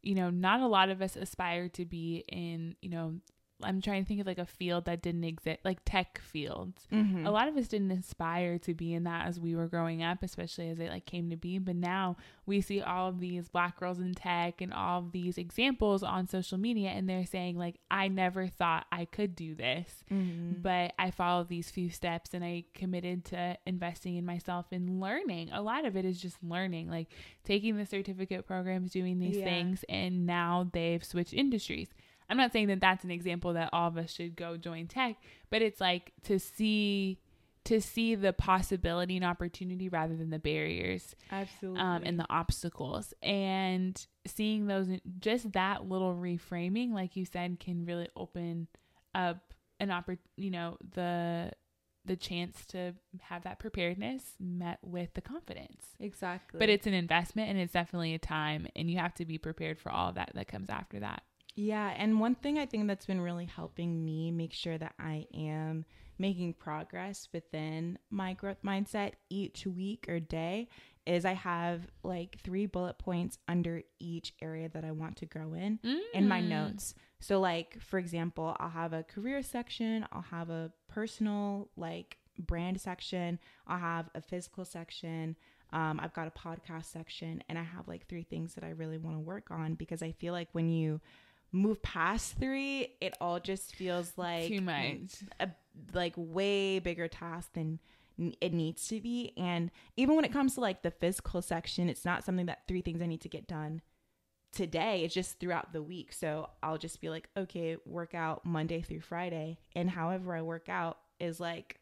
you 0.03 0.15
know, 0.15 0.31
not 0.31 0.61
a 0.61 0.67
lot 0.69 0.89
of 0.89 1.03
us 1.03 1.17
aspire 1.17 1.69
to 1.69 1.85
be 1.85 2.23
in, 2.29 2.77
you 2.81 2.89
know, 2.89 3.15
I'm 3.62 3.81
trying 3.81 4.03
to 4.05 4.09
think 4.09 4.21
of 4.21 4.27
like 4.27 4.38
a 4.38 4.45
field 4.45 4.85
that 4.85 5.01
didn't 5.01 5.25
exist, 5.25 5.61
like 5.64 5.79
tech 5.87 6.19
fields. 6.21 6.87
Mm-hmm. 6.92 7.27
A 7.27 7.31
lot 7.31 7.49
of 7.49 7.57
us 7.57 7.69
didn't 7.69 7.90
aspire 7.90 8.59
to 8.59 8.75
be 8.75 8.92
in 8.92 9.05
that 9.05 9.27
as 9.27 9.40
we 9.40 9.57
were 9.57 9.66
growing 9.66 10.03
up, 10.03 10.23
especially 10.23 10.69
as 10.69 10.79
it 10.79 10.90
like 10.90 11.07
came 11.07 11.31
to 11.31 11.37
be. 11.37 11.59
But 11.59 11.77
now 11.77 12.16
we 12.45 12.61
see 12.61 12.83
all 12.83 13.09
of 13.09 13.19
these 13.19 13.49
black 13.49 13.81
girls 13.81 13.99
in 13.99 14.12
tech 14.14 14.61
and 14.61 14.75
all 14.75 14.99
of 15.01 15.12
these 15.12 15.38
examples 15.38 16.03
on 16.03 16.27
social 16.29 16.59
media, 16.59 16.90
and 16.90 17.09
they're 17.09 17.25
saying 17.25 17.57
like, 17.57 17.77
I 17.90 18.09
never 18.09 18.47
thought 18.47 18.87
I 18.92 19.07
could 19.07 19.35
do 19.35 19.55
this, 19.55 20.05
Mm-hmm. 20.12 20.61
but 20.61 20.92
I 20.99 21.11
followed 21.11 21.49
these 21.49 21.71
few 21.71 21.88
steps 21.90 22.35
and 22.35 22.45
I 22.45 22.64
committed 22.75 23.25
to 23.27 23.57
investing 23.66 24.16
in 24.16 24.27
myself 24.27 24.66
and 24.71 25.01
learning. 25.01 25.51
A 25.53 25.62
lot 25.62 25.85
of 25.87 25.97
it 25.97 26.05
is 26.05 26.21
just 26.21 26.37
learning, 26.42 26.90
like 26.90 27.09
taking 27.45 27.77
the 27.79 27.87
certificate 27.87 28.47
programs, 28.47 28.90
doing 28.92 29.19
these 29.19 29.38
Yeah. 29.38 29.45
things, 29.45 29.85
and 29.88 30.27
now 30.27 30.69
they've 30.73 31.03
switched 31.03 31.33
industries. 31.33 31.88
I'm 32.29 32.37
not 32.37 32.53
saying 32.53 32.69
that 32.69 32.81
that's 32.81 33.05
an 33.05 33.11
example 33.11 33.53
that 33.55 33.71
all 33.73 33.89
of 33.89 33.97
us 33.97 34.12
should 34.12 34.37
go 34.37 34.57
join 34.57 34.87
tech, 34.89 35.17
but 35.51 35.62
it's 35.62 35.81
like 35.81 36.12
to 36.25 36.39
see 36.39 37.21
to 37.67 37.81
see 37.81 38.15
the 38.15 38.33
possibility 38.33 39.17
and 39.17 39.25
opportunity 39.25 39.89
rather 39.89 40.15
than 40.15 40.31
the 40.31 40.39
barriers 40.39 41.17
Absolutely. 41.33 41.81
um, 41.81 42.03
and 42.05 42.19
the 42.19 42.27
obstacles 42.31 43.12
and 43.25 44.07
seeing 44.25 44.69
those 44.69 44.87
just 45.19 45.51
that 45.53 45.89
little 45.89 46.15
reframing 46.15 46.93
like 46.93 47.17
you 47.17 47.25
said 47.25 47.59
can 47.59 47.85
really 47.85 48.09
open 48.17 48.69
up 49.17 49.53
an 49.81 49.89
oppor- 49.89 50.19
you 50.37 50.51
know 50.51 50.77
the 50.95 51.51
the 52.05 52.15
chance 52.15 52.65
to 52.67 52.93
have 53.21 53.43
that 53.43 53.59
preparedness 53.59 54.37
met 54.39 54.79
with 54.83 55.12
the 55.15 55.21
confidence 55.21 55.87
exactly. 55.99 56.61
but 56.61 56.69
it's 56.69 56.87
an 56.87 56.95
investment 56.95 57.51
and 57.51 57.59
it's 57.59 57.73
definitely 57.73 58.15
a 58.15 58.19
time 58.19 58.69
and 58.77 58.89
you 58.89 58.97
have 58.97 59.12
to 59.12 59.25
be 59.25 59.39
prepared 59.39 59.77
for 59.77 59.91
all 59.91 60.11
of 60.11 60.15
that 60.15 60.31
that 60.37 60.47
comes 60.47 60.71
after 60.71 61.01
that 61.01 61.23
Yeah, 61.57 61.92
and 61.97 62.21
one 62.21 62.35
thing 62.35 62.59
I 62.59 62.66
think 62.66 62.87
that's 62.87 63.07
been 63.07 63.21
really 63.21 63.47
helping 63.47 64.05
me 64.05 64.31
make 64.31 64.53
sure 64.53 64.77
that 64.77 64.95
I 64.99 65.27
am 65.35 65.87
making 66.19 66.55
progress 66.55 67.29
within 67.33 67.99
my 68.11 68.35
growth 68.35 68.62
mindset 68.62 69.12
each 69.31 69.66
week 69.66 70.07
or 70.09 70.21
day 70.21 70.69
is 71.07 71.25
I 71.25 71.33
have 71.35 71.87
like 72.03 72.38
three 72.42 72.66
bullet 72.66 72.99
points 72.99 73.38
under 73.49 73.83
each 73.99 74.35
area 74.42 74.69
that 74.71 74.85
I 74.85 74.92
want 74.92 75.16
to 75.19 75.27
grow 75.27 75.55
in 75.55 75.79
in 76.12 76.29
my 76.29 76.40
Mm. 76.40 76.49
notes. 76.49 76.95
So 77.21 77.40
like 77.40 77.81
for 77.81 77.99
example, 77.99 78.55
I'll 78.61 78.69
have 78.71 78.92
a 78.92 79.03
career 79.03 79.42
section, 79.42 80.07
I'll 80.12 80.23
have 80.23 80.51
a 80.51 80.73
personal 80.88 81.69
like 81.77 82.19
brand 82.38 82.81
section, 82.81 83.38
I'll 83.66 83.79
have 83.79 84.11
a 84.14 84.21
physical 84.21 84.64
section, 84.66 85.37
um, 85.73 85.99
I've 86.03 86.12
got 86.14 86.27
a 86.29 86.31
podcast 86.31 86.87
section, 86.87 87.42
and 87.49 87.59
I 87.59 87.62
have 87.62 87.88
like 87.88 88.07
three 88.09 88.25
things 88.25 88.55
that 88.55 88.64
I 88.64 88.71
really 88.71 88.99
want 88.99 89.16
to 89.16 89.21
work 89.21 89.51
on 89.51 89.75
because 89.75 90.03
I 90.03 90.12
feel 90.12 90.33
like 90.35 90.49
when 90.53 90.69
you 90.69 91.01
move 91.53 91.83
past 91.83 92.37
three, 92.39 92.95
it 93.01 93.15
all 93.21 93.41
just 93.41 93.75
feels 93.75 94.13
like 94.17 94.49
too 94.49 94.61
much 94.61 95.23
a 95.41 95.51
like 95.93 96.15
way 96.17 96.79
bigger 96.79 97.09
task 97.09 97.53
than 97.55 97.79
it 98.41 98.53
needs 98.53 98.89
to 98.89 99.01
be. 99.01 99.33
And 99.37 99.71
even 99.97 100.17
when 100.17 100.25
it 100.25 100.33
comes 100.33 100.55
to 100.55 100.61
like 100.61 100.83
the 100.83 100.91
physical 100.91 101.43
section, 101.43 101.89
it's 101.89 102.05
not 102.05 102.25
something 102.25 102.47
that 102.47 102.67
three 102.67 102.81
things 102.81 103.03
I 103.03 103.07
need 103.07 103.21
to 103.23 103.29
get 103.29 103.47
done 103.47 103.83
today. 104.53 105.05
It's 105.05 105.15
just 105.15 105.39
throughout 105.39 105.73
the 105.73 105.83
week. 105.83 106.13
So 106.13 106.49
I'll 106.63 106.79
just 106.79 107.01
be 107.01 107.11
like, 107.11 107.29
okay, 107.37 107.77
work 107.85 108.15
out 108.15 108.45
Monday 108.45 108.81
through 108.81 109.01
Friday, 109.01 109.59
and 109.75 109.91
however 109.91 110.35
I 110.35 110.43
work 110.43 110.69
out 110.69 110.99
is 111.21 111.41
like 111.41 111.81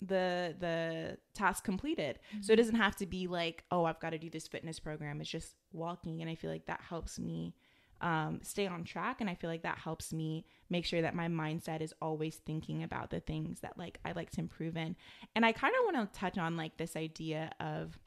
the 0.00 0.54
the 0.58 1.18
task 1.34 1.64
completed. 1.64 2.18
So 2.30 2.36
it 2.36 2.40
mm-hmm. 2.40 2.54
doesn't 2.56 2.76
have 2.76 2.96
to 2.96 3.06
be 3.06 3.26
like, 3.26 3.64
oh, 3.70 3.84
I've 3.84 4.00
got 4.00 4.10
to 4.10 4.18
do 4.18 4.30
this 4.30 4.46
fitness 4.46 4.78
program. 4.78 5.20
It's 5.20 5.30
just 5.30 5.56
walking, 5.72 6.20
and 6.20 6.30
I 6.30 6.34
feel 6.34 6.50
like 6.50 6.66
that 6.66 6.82
helps 6.88 7.18
me 7.18 7.54
um, 8.00 8.40
stay 8.42 8.66
on 8.66 8.84
track, 8.84 9.20
and 9.20 9.30
I 9.30 9.34
feel 9.34 9.48
like 9.50 9.62
that 9.62 9.78
helps 9.78 10.12
me 10.12 10.44
make 10.70 10.84
sure 10.84 11.02
that 11.02 11.14
my 11.14 11.28
mindset 11.28 11.80
is 11.80 11.94
always 12.02 12.36
thinking 12.36 12.82
about 12.82 13.10
the 13.10 13.20
things 13.20 13.60
that 13.60 13.78
like 13.78 13.98
I 14.04 14.12
like 14.12 14.30
to 14.32 14.40
improve 14.40 14.76
in. 14.76 14.96
And 15.34 15.44
I 15.46 15.52
kind 15.52 15.74
of 15.78 15.94
want 15.94 16.12
to 16.12 16.18
touch 16.18 16.36
on 16.38 16.56
like 16.56 16.76
this 16.76 16.96
idea 16.96 17.50
of 17.60 17.98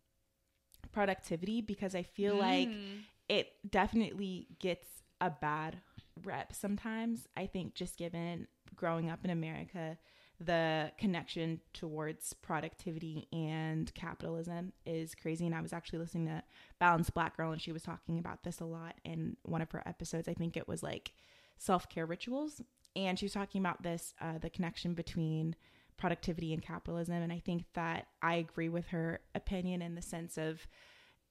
productivity 0.92 1.62
because 1.62 1.96
I 1.96 2.04
feel 2.04 2.36
like 2.36 2.70
Mm. 2.70 3.04
it 3.30 3.50
definitely 3.70 4.48
gets 4.60 4.88
a 5.22 5.30
bad 5.30 5.82
rep 6.24 6.54
sometimes. 6.54 7.28
I 7.36 7.46
think 7.48 7.74
just 7.76 7.98
given 7.98 8.48
growing 8.76 9.10
up 9.10 9.24
in 9.24 9.32
America, 9.32 9.98
the 10.40 10.92
connection 10.98 11.62
towards 11.74 12.34
productivity 12.34 13.28
and 13.34 13.92
capitalism 13.96 14.72
is 14.86 15.16
crazy. 15.16 15.46
And 15.46 15.56
I 15.56 15.62
was 15.62 15.74
actually 15.74 16.00
listening 16.00 16.28
to 16.28 16.44
Balanced 16.80 17.14
Black 17.14 17.36
Girl, 17.38 17.52
and 17.52 17.62
she 17.62 17.72
was 17.72 17.84
talking 17.84 18.20
about 18.20 18.44
this 18.44 18.60
a 18.60 18.66
lot 18.66 18.96
in 19.04 19.38
one 19.44 19.62
of 19.62 19.72
her 19.72 19.84
episodes. 19.88 20.28
I 20.28 20.34
think 20.34 20.56
it 20.56 20.68
was 20.68 20.84
like 20.84 21.14
self 21.58 21.90
care 21.90 22.06
rituals. 22.06 22.62
And 22.96 23.18
she 23.18 23.26
was 23.26 23.34
talking 23.34 23.62
about 23.62 23.84
this 23.84 24.14
uh, 24.22 24.38
the 24.40 24.50
connection 24.50 24.94
between 24.94 25.56
productivity 25.98 26.54
and 26.54 26.62
capitalism. 26.62 27.16
And 27.16 27.34
I 27.34 27.40
think 27.40 27.66
that 27.74 28.08
I 28.22 28.36
agree 28.36 28.70
with 28.70 28.88
her 28.88 29.20
opinion 29.34 29.82
in 29.82 29.96
the 29.96 30.02
sense 30.02 30.38
of, 30.38 30.66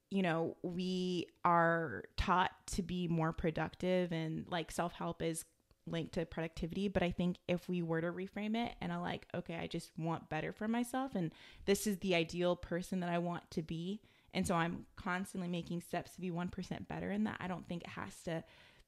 you 0.09 0.21
know, 0.21 0.57
we 0.61 1.27
are 1.45 2.03
taught 2.17 2.51
to 2.73 2.81
be 2.81 3.07
more 3.07 3.31
productive 3.31 4.11
and 4.11 4.45
like 4.49 4.71
self 4.71 4.93
help 4.93 5.21
is 5.21 5.45
linked 5.87 6.13
to 6.13 6.25
productivity. 6.25 6.87
But 6.87 7.03
I 7.03 7.11
think 7.11 7.37
if 7.47 7.67
we 7.69 7.81
were 7.81 8.01
to 8.01 8.11
reframe 8.11 8.55
it 8.55 8.75
and 8.81 8.91
I 8.91 8.97
like, 8.97 9.27
okay, 9.35 9.55
I 9.55 9.67
just 9.67 9.91
want 9.97 10.29
better 10.29 10.51
for 10.51 10.67
myself 10.67 11.15
and 11.15 11.31
this 11.65 11.87
is 11.87 11.97
the 11.99 12.15
ideal 12.15 12.55
person 12.55 12.99
that 13.01 13.09
I 13.09 13.17
want 13.17 13.49
to 13.51 13.61
be. 13.61 14.01
And 14.33 14.45
so 14.45 14.55
I'm 14.55 14.85
constantly 14.95 15.47
making 15.47 15.81
steps 15.81 16.11
to 16.15 16.21
be 16.21 16.31
1% 16.31 16.87
better 16.87 17.11
in 17.11 17.23
that. 17.23 17.37
I 17.39 17.47
don't 17.47 17.67
think 17.67 17.83
it 17.83 17.89
has 17.89 18.21
to 18.23 18.43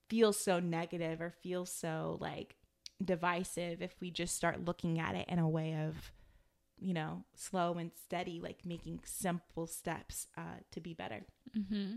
feel 0.10 0.34
so 0.34 0.60
negative 0.60 1.22
or 1.22 1.32
feel 1.32 1.66
so 1.66 2.18
like 2.20 2.56
divisive 3.04 3.82
if 3.82 3.96
we 4.02 4.12
just 4.12 4.36
start 4.36 4.66
looking 4.66 5.00
at 5.00 5.16
it 5.16 5.26
in 5.30 5.40
a 5.40 5.48
way 5.48 5.76
of 5.88 6.12
you 6.80 6.94
know 6.94 7.24
slow 7.36 7.74
and 7.74 7.92
steady 8.06 8.40
like 8.42 8.66
making 8.66 9.00
simple 9.06 9.68
steps 9.68 10.28
uh, 10.38 10.60
to 10.72 10.82
be 10.82 10.94
better 10.94 11.26
hmm 11.54 11.96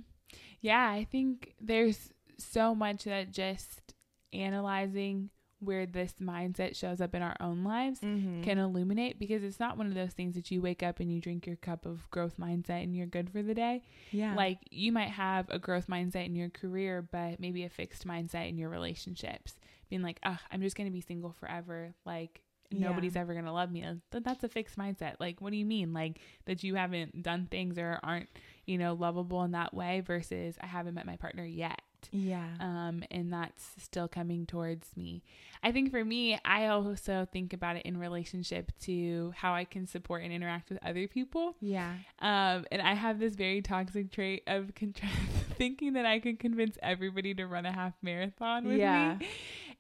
Yeah, 0.60 0.88
I 0.88 1.04
think 1.10 1.54
there's 1.60 2.12
so 2.38 2.74
much 2.74 3.04
that 3.04 3.32
just 3.32 3.94
analyzing 4.32 5.30
where 5.60 5.86
this 5.86 6.14
mindset 6.20 6.74
shows 6.74 7.00
up 7.00 7.14
in 7.14 7.22
our 7.22 7.36
own 7.38 7.62
lives 7.62 8.00
mm-hmm. 8.00 8.42
can 8.42 8.58
illuminate 8.58 9.16
because 9.18 9.44
it's 9.44 9.60
not 9.60 9.78
one 9.78 9.86
of 9.86 9.94
those 9.94 10.12
things 10.12 10.34
that 10.34 10.50
you 10.50 10.60
wake 10.60 10.82
up 10.82 10.98
and 10.98 11.12
you 11.12 11.20
drink 11.20 11.46
your 11.46 11.54
cup 11.56 11.86
of 11.86 12.10
growth 12.10 12.34
mindset 12.36 12.82
and 12.82 12.96
you're 12.96 13.06
good 13.06 13.30
for 13.30 13.42
the 13.42 13.54
day. 13.54 13.80
yeah 14.10 14.34
Like 14.34 14.58
you 14.70 14.90
might 14.90 15.10
have 15.10 15.48
a 15.50 15.60
growth 15.60 15.86
mindset 15.86 16.26
in 16.26 16.34
your 16.34 16.50
career, 16.50 17.00
but 17.00 17.38
maybe 17.38 17.62
a 17.62 17.68
fixed 17.68 18.04
mindset 18.06 18.48
in 18.48 18.58
your 18.58 18.70
relationships. 18.70 19.54
Being 19.88 20.02
like, 20.02 20.18
oh, 20.26 20.38
I'm 20.50 20.62
just 20.62 20.74
going 20.76 20.88
to 20.88 20.92
be 20.92 21.00
single 21.00 21.32
forever. 21.32 21.94
Like, 22.04 22.40
Yeah. 22.70 22.88
nobody's 22.88 23.14
ever 23.14 23.32
going 23.34 23.44
to 23.44 23.52
love 23.52 23.70
me. 23.70 23.82
Th- 24.10 24.24
That's 24.24 24.42
a 24.42 24.48
fixed 24.48 24.76
mindset. 24.78 25.16
Like, 25.20 25.40
what 25.40 25.50
do 25.50 25.56
you 25.58 25.66
mean? 25.66 25.92
Like, 25.92 26.18
that 26.46 26.64
you 26.64 26.74
haven't 26.74 27.22
done 27.22 27.46
things 27.50 27.78
or 27.78 28.00
aren't, 28.02 28.30
you 28.66 28.78
know, 28.78 28.94
lovable 28.94 29.44
in 29.44 29.52
that 29.52 29.74
way 29.74 30.00
versus 30.00 30.56
I 30.60 30.66
haven't 30.66 30.94
met 30.94 31.06
my 31.06 31.16
partner 31.16 31.44
yet. 31.44 31.82
Yeah 32.10 32.48
Um, 32.60 33.02
and 33.10 33.32
that's 33.32 33.64
still 33.78 34.08
coming 34.08 34.46
towards 34.46 34.88
me. 34.96 35.22
I 35.62 35.70
think 35.72 35.90
for 35.90 36.04
me, 36.04 36.38
I 36.44 36.66
also 36.66 37.26
think 37.32 37.52
about 37.52 37.76
it 37.76 37.82
in 37.86 37.96
relationship 37.98 38.72
to 38.82 39.32
how 39.36 39.54
I 39.54 39.64
can 39.64 39.86
support 39.86 40.22
and 40.22 40.32
interact 40.32 40.70
with 40.70 40.78
other 40.84 41.06
people. 41.08 41.54
yeah 41.60 41.94
Um, 42.18 42.66
and 42.72 42.82
I 42.82 42.94
have 42.94 43.18
this 43.20 43.34
very 43.36 43.62
toxic 43.62 44.10
trait 44.10 44.42
of 44.46 44.74
con- 44.74 44.94
thinking 45.56 45.92
that 45.94 46.06
I 46.06 46.18
can 46.18 46.36
convince 46.36 46.76
everybody 46.82 47.34
to 47.34 47.46
run 47.46 47.66
a 47.66 47.72
half 47.72 47.92
marathon 48.02 48.64
with 48.66 48.78
Yeah. 48.78 49.18
me. 49.20 49.26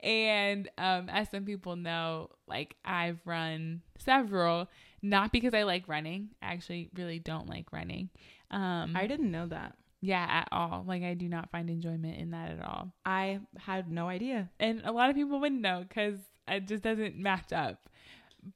And 0.02 0.68
um, 0.78 1.08
as 1.08 1.28
some 1.30 1.44
people 1.44 1.76
know, 1.76 2.30
like 2.48 2.76
I've 2.84 3.20
run 3.24 3.82
several, 3.98 4.68
not 5.00 5.30
because 5.32 5.54
I 5.54 5.62
like 5.62 5.86
running. 5.88 6.30
I 6.42 6.52
actually 6.54 6.90
really 6.94 7.18
don't 7.20 7.48
like 7.48 7.72
running. 7.72 8.08
Um, 8.50 8.94
i 8.96 9.06
didn't 9.06 9.30
know 9.30 9.46
that 9.46 9.76
yeah, 10.04 10.26
at 10.28 10.48
all. 10.52 10.84
Like 10.86 11.02
I 11.04 11.14
do 11.14 11.28
not 11.28 11.50
find 11.50 11.70
enjoyment 11.70 12.18
in 12.18 12.32
that 12.32 12.50
at 12.50 12.62
all. 12.64 12.92
i 13.06 13.38
had 13.58 13.90
no 13.90 14.08
idea 14.08 14.50
And 14.60 14.82
a 14.84 14.92
lot 14.92 15.08
of 15.10 15.16
people 15.16 15.40
wouldn't 15.40 15.60
know 15.60 15.84
because 15.88 16.18
it 16.48 16.66
just 16.66 16.82
doesn't 16.82 17.16
match 17.16 17.52
up. 17.52 17.88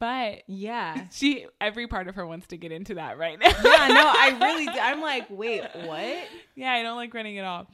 But 0.00 0.42
yeah 0.48 1.06
she, 1.12 1.46
every 1.60 1.86
part 1.86 2.08
of 2.08 2.16
her 2.16 2.26
wants 2.26 2.48
to 2.48 2.56
get 2.56 2.72
into 2.72 2.94
that 2.94 3.16
right 3.18 3.38
now. 3.38 3.46
yeah 3.46 3.86
no 3.88 4.02
i 4.24 4.36
really 4.40 4.66
did. 4.66 4.76
i'm 4.78 5.00
like 5.00 5.26
wait 5.30 5.62
what 5.84 6.24
Yeah, 6.56 6.72
I 6.72 6.82
don't 6.82 6.96
like 6.96 7.14
running 7.14 7.38
at 7.38 7.44
all. 7.44 7.68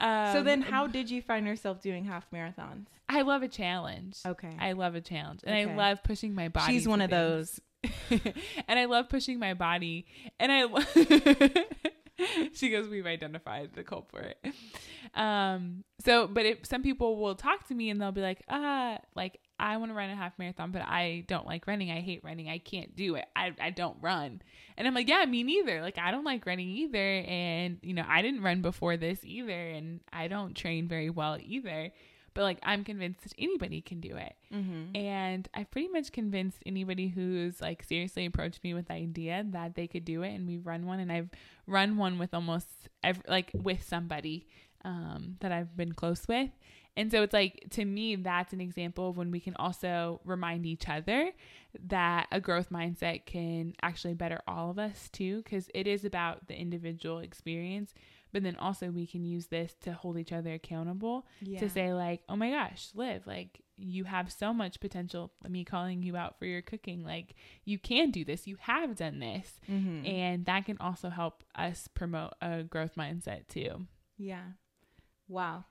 Um, 0.00 0.32
so 0.32 0.42
then 0.42 0.62
how 0.62 0.86
did 0.86 1.10
you 1.10 1.20
find 1.20 1.46
yourself 1.46 1.80
doing 1.82 2.04
half 2.04 2.30
marathons 2.30 2.86
I 3.10 3.22
love 3.22 3.42
a 3.42 3.48
challenge. 3.48 4.16
okay 4.26 4.56
I 4.60 4.72
love 4.72 4.94
a 4.94 5.00
challenge, 5.00 5.40
and 5.44 5.54
Okay. 5.54 5.72
I 5.72 5.76
love 5.76 6.02
pushing 6.04 6.34
my 6.34 6.48
body. 6.48 6.72
she's 6.72 6.86
one 6.88 7.00
of 7.02 7.10
things. 7.10 7.60
those 8.10 8.20
and 8.68 8.78
I 8.78 8.84
love 8.86 9.08
pushing 9.08 9.38
my 9.38 9.54
body, 9.54 10.06
and 10.40 10.50
I. 10.50 10.64
lo- 10.64 11.62
she 12.52 12.70
goes, 12.70 12.88
We've 12.88 13.06
identified 13.06 13.70
the 13.74 13.84
culprit. 13.84 14.38
Um, 15.14 15.84
so, 16.04 16.26
but 16.26 16.46
if 16.46 16.66
some 16.66 16.82
people 16.82 17.16
will 17.16 17.34
talk 17.34 17.66
to 17.68 17.74
me 17.74 17.90
and 17.90 18.00
they'll 18.00 18.12
be 18.12 18.20
like, 18.20 18.42
uh, 18.48 18.98
like, 19.14 19.40
I 19.58 19.76
want 19.78 19.90
to 19.90 19.94
run 19.94 20.10
a 20.10 20.16
half 20.16 20.38
marathon, 20.38 20.70
but 20.70 20.82
I 20.82 21.24
don't 21.26 21.46
like 21.46 21.66
running. 21.66 21.90
I 21.90 22.00
hate 22.00 22.22
running. 22.22 22.48
I 22.48 22.58
can't 22.58 22.94
do 22.94 23.16
it. 23.16 23.24
I, 23.34 23.54
I 23.60 23.70
don't 23.70 23.96
run. 24.00 24.42
And 24.76 24.86
I'm 24.86 24.94
like, 24.94 25.08
yeah, 25.08 25.24
me 25.24 25.42
neither. 25.42 25.80
Like, 25.80 25.98
I 25.98 26.10
don't 26.10 26.24
like 26.24 26.46
running 26.46 26.68
either. 26.68 27.24
And, 27.26 27.78
you 27.82 27.94
know, 27.94 28.04
I 28.06 28.22
didn't 28.22 28.42
run 28.42 28.62
before 28.62 28.96
this 28.96 29.20
either. 29.24 29.50
And 29.50 30.00
I 30.12 30.28
don't 30.28 30.54
train 30.54 30.86
very 30.86 31.10
well 31.10 31.38
either. 31.40 31.90
But, 32.38 32.44
like, 32.44 32.60
I'm 32.62 32.84
convinced 32.84 33.22
that 33.22 33.32
anybody 33.36 33.80
can 33.80 33.98
do 33.98 34.14
it. 34.14 34.36
Mm-hmm. 34.54 34.94
And 34.94 35.48
I've 35.54 35.72
pretty 35.72 35.88
much 35.88 36.12
convinced 36.12 36.58
anybody 36.64 37.08
who's, 37.08 37.60
like, 37.60 37.82
seriously 37.82 38.26
approached 38.26 38.62
me 38.62 38.74
with 38.74 38.86
the 38.86 38.94
idea 38.94 39.44
that 39.50 39.74
they 39.74 39.88
could 39.88 40.04
do 40.04 40.22
it. 40.22 40.36
And 40.36 40.46
we've 40.46 40.64
run 40.64 40.86
one. 40.86 41.00
And 41.00 41.10
I've 41.10 41.30
run 41.66 41.96
one 41.96 42.16
with 42.16 42.32
almost, 42.32 42.68
every, 43.02 43.24
like, 43.26 43.50
with 43.54 43.82
somebody 43.82 44.46
um, 44.84 45.34
that 45.40 45.50
I've 45.50 45.76
been 45.76 45.94
close 45.94 46.28
with. 46.28 46.50
And 46.96 47.10
so 47.10 47.24
it's 47.24 47.32
like, 47.32 47.64
to 47.70 47.84
me, 47.84 48.14
that's 48.14 48.52
an 48.52 48.60
example 48.60 49.08
of 49.08 49.16
when 49.16 49.32
we 49.32 49.40
can 49.40 49.56
also 49.56 50.20
remind 50.24 50.64
each 50.64 50.88
other 50.88 51.32
that 51.88 52.28
a 52.30 52.40
growth 52.40 52.70
mindset 52.70 53.26
can 53.26 53.74
actually 53.82 54.14
better 54.14 54.42
all 54.46 54.70
of 54.70 54.78
us 54.78 55.08
too, 55.08 55.42
because 55.42 55.68
it 55.74 55.88
is 55.88 56.04
about 56.04 56.46
the 56.46 56.54
individual 56.54 57.18
experience. 57.18 57.94
But 58.32 58.42
then 58.42 58.56
also, 58.56 58.90
we 58.90 59.06
can 59.06 59.24
use 59.24 59.46
this 59.46 59.74
to 59.82 59.92
hold 59.92 60.18
each 60.18 60.32
other 60.32 60.52
accountable 60.52 61.26
yeah. 61.40 61.60
to 61.60 61.68
say, 61.68 61.92
like, 61.92 62.22
oh 62.28 62.36
my 62.36 62.50
gosh, 62.50 62.90
live 62.94 63.26
like, 63.26 63.60
you 63.76 64.04
have 64.04 64.32
so 64.32 64.52
much 64.52 64.80
potential. 64.80 65.32
Me 65.48 65.64
calling 65.64 66.02
you 66.02 66.16
out 66.16 66.38
for 66.38 66.46
your 66.46 66.62
cooking, 66.62 67.04
like, 67.04 67.34
you 67.64 67.78
can 67.78 68.10
do 68.10 68.24
this. 68.24 68.46
You 68.46 68.56
have 68.60 68.96
done 68.96 69.18
this. 69.18 69.60
Mm-hmm. 69.70 70.06
And 70.06 70.46
that 70.46 70.66
can 70.66 70.78
also 70.80 71.10
help 71.10 71.44
us 71.54 71.88
promote 71.88 72.34
a 72.42 72.62
growth 72.62 72.96
mindset 72.96 73.48
too. 73.48 73.86
Yeah. 74.16 74.44
Wow 75.28 75.64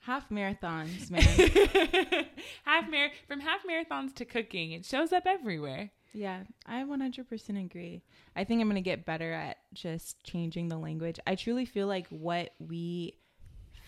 half 0.00 0.28
marathons, 0.30 1.10
man. 1.10 1.22
half 2.64 2.90
mar 2.90 3.08
from 3.26 3.40
half 3.40 3.60
marathons 3.68 4.14
to 4.14 4.24
cooking, 4.24 4.72
it 4.72 4.84
shows 4.84 5.12
up 5.12 5.26
everywhere. 5.26 5.90
Yeah, 6.12 6.44
I 6.66 6.82
100% 6.82 7.64
agree. 7.64 8.02
I 8.34 8.44
think 8.44 8.60
I'm 8.60 8.68
going 8.68 8.76
to 8.76 8.80
get 8.80 9.04
better 9.04 9.32
at 9.32 9.58
just 9.74 10.22
changing 10.24 10.68
the 10.68 10.78
language. 10.78 11.20
I 11.26 11.34
truly 11.34 11.64
feel 11.64 11.86
like 11.86 12.08
what 12.08 12.54
we 12.58 13.14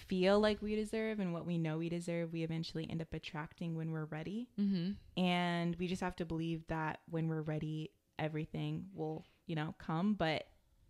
feel 0.06 0.40
like 0.40 0.60
we 0.60 0.74
deserve 0.74 1.20
and 1.20 1.32
what 1.32 1.46
we 1.46 1.56
know 1.56 1.78
we 1.78 1.88
deserve, 1.88 2.32
we 2.32 2.42
eventually 2.42 2.86
end 2.90 3.00
up 3.00 3.12
attracting 3.14 3.76
when 3.76 3.92
we're 3.92 4.06
ready. 4.06 4.48
Mm-hmm. 4.58 5.22
And 5.22 5.76
we 5.76 5.86
just 5.86 6.02
have 6.02 6.16
to 6.16 6.24
believe 6.24 6.66
that 6.68 7.00
when 7.08 7.28
we're 7.28 7.42
ready, 7.42 7.92
everything 8.18 8.86
will, 8.94 9.24
you 9.46 9.54
know, 9.54 9.74
come, 9.78 10.14
but 10.14 10.44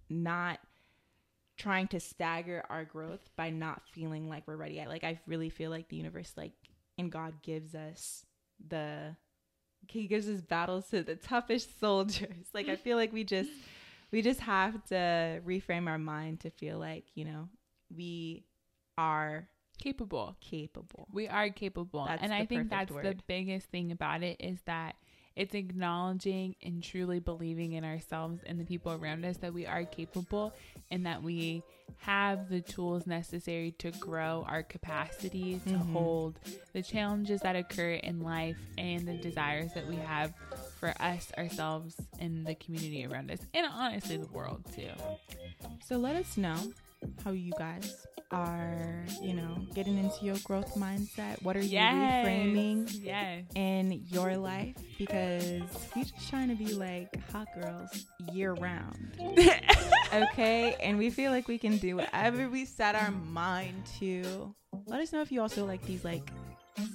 not 0.09 0.59
trying 1.57 1.87
to 1.89 2.01
stagger 2.01 2.65
our 2.71 2.85
growth 2.85 3.29
by 3.37 3.51
not 3.51 3.83
feeling 3.93 4.29
like 4.29 4.45
we're 4.47 4.57
ready. 4.57 4.81
I 4.81 4.87
like 4.87 5.05
I 5.05 5.21
really 5.27 5.51
feel 5.51 5.71
like 5.71 5.89
the 5.91 5.97
universe 5.97 6.33
like 6.37 6.53
and 6.97 7.13
God 7.13 7.43
gives 7.43 7.75
us 7.75 8.25
the 8.67 9.15
he 9.89 10.07
gives 10.07 10.27
his 10.27 10.43
battles 10.43 10.89
to 10.91 11.03
the 11.03 11.17
toughest 11.17 11.81
soldiers. 11.81 12.47
Like 12.55 12.69
I 12.69 12.77
feel 12.77 12.97
like 12.97 13.13
we 13.13 13.25
just 13.25 13.51
we 14.11 14.23
just 14.23 14.41
have 14.41 14.85
to 14.87 15.41
reframe 15.47 15.89
our 15.89 15.99
mind 15.99 16.41
to 16.41 16.51
feel 16.51 16.79
like, 16.79 17.05
you 17.15 17.25
know, 17.25 17.49
we 17.95 18.45
are 18.99 19.49
capable. 19.79 20.37
Capable. 20.41 21.09
We 21.13 21.29
are 21.29 21.49
capable. 21.51 22.07
That's 22.07 22.23
and 22.23 22.33
I 22.33 22.45
think 22.45 22.71
that's 22.71 22.91
word. 22.91 23.05
the 23.05 23.17
biggest 23.27 23.69
thing 23.69 23.93
about 23.93 24.23
it 24.23 24.37
is 24.41 24.59
that 24.67 24.97
it's 25.41 25.55
acknowledging 25.55 26.55
and 26.63 26.83
truly 26.83 27.19
believing 27.19 27.73
in 27.73 27.83
ourselves 27.83 28.41
and 28.45 28.61
the 28.61 28.65
people 28.65 28.93
around 28.93 29.25
us 29.25 29.39
that 29.39 29.55
we 29.55 29.65
are 29.65 29.85
capable 29.85 30.53
and 30.91 31.07
that 31.07 31.23
we 31.23 31.63
have 32.01 32.51
the 32.51 32.61
tools 32.61 33.07
necessary 33.07 33.71
to 33.79 33.91
grow 33.93 34.45
our 34.47 34.63
capacity 34.63 35.59
to 35.65 35.71
mm-hmm. 35.71 35.93
hold 35.95 36.39
the 36.75 36.83
challenges 36.83 37.41
that 37.41 37.57
occur 37.57 37.93
in 37.93 38.21
life 38.21 38.59
and 38.77 39.09
the 39.09 39.17
desires 39.17 39.73
that 39.73 39.87
we 39.87 39.97
have 39.97 40.35
for 40.79 40.93
us, 41.01 41.33
ourselves, 41.39 41.97
and 42.19 42.47
the 42.47 42.55
community 42.57 43.07
around 43.07 43.31
us, 43.31 43.41
and 43.55 43.67
honestly, 43.73 44.19
the 44.19 44.27
world 44.27 44.63
too. 44.75 44.91
So 45.83 45.97
let 45.97 46.17
us 46.17 46.37
know 46.37 46.59
how 47.25 47.33
you 47.33 47.53
guys 47.59 48.07
are, 48.31 49.05
you 49.21 49.35
know, 49.35 49.67
getting 49.75 49.99
into 49.99 50.25
your 50.25 50.37
growth 50.45 50.75
mindset. 50.75 51.43
What 51.43 51.57
are 51.57 51.61
you 51.61 51.71
yes. 51.71 52.27
reframing 52.27 52.89
yes. 53.03 53.45
in 53.55 54.05
your 54.09 54.37
life? 54.37 54.77
Because 54.99 55.63
we're 55.95 56.05
just 56.05 56.29
trying 56.29 56.49
to 56.49 56.55
be 56.55 56.73
like 56.75 57.09
hot 57.31 57.49
girls 57.61 58.07
year 58.33 58.55
round. 58.55 59.17
okay? 60.13 60.77
And 60.81 60.99
we 60.99 61.11
feel 61.11 61.33
like 61.33 61.49
we 61.49 61.59
can 61.59 61.79
do 61.79 61.97
whatever 61.97 62.49
we 62.49 62.65
set 62.65 62.95
our 62.95 63.11
mind 63.11 63.85
to. 63.99 64.55
Let 64.87 65.01
us 65.01 65.13
know 65.13 65.23
if 65.23 65.33
you 65.33 65.41
also 65.41 65.67
like 65.67 65.85
these 65.87 66.05
like 66.05 66.31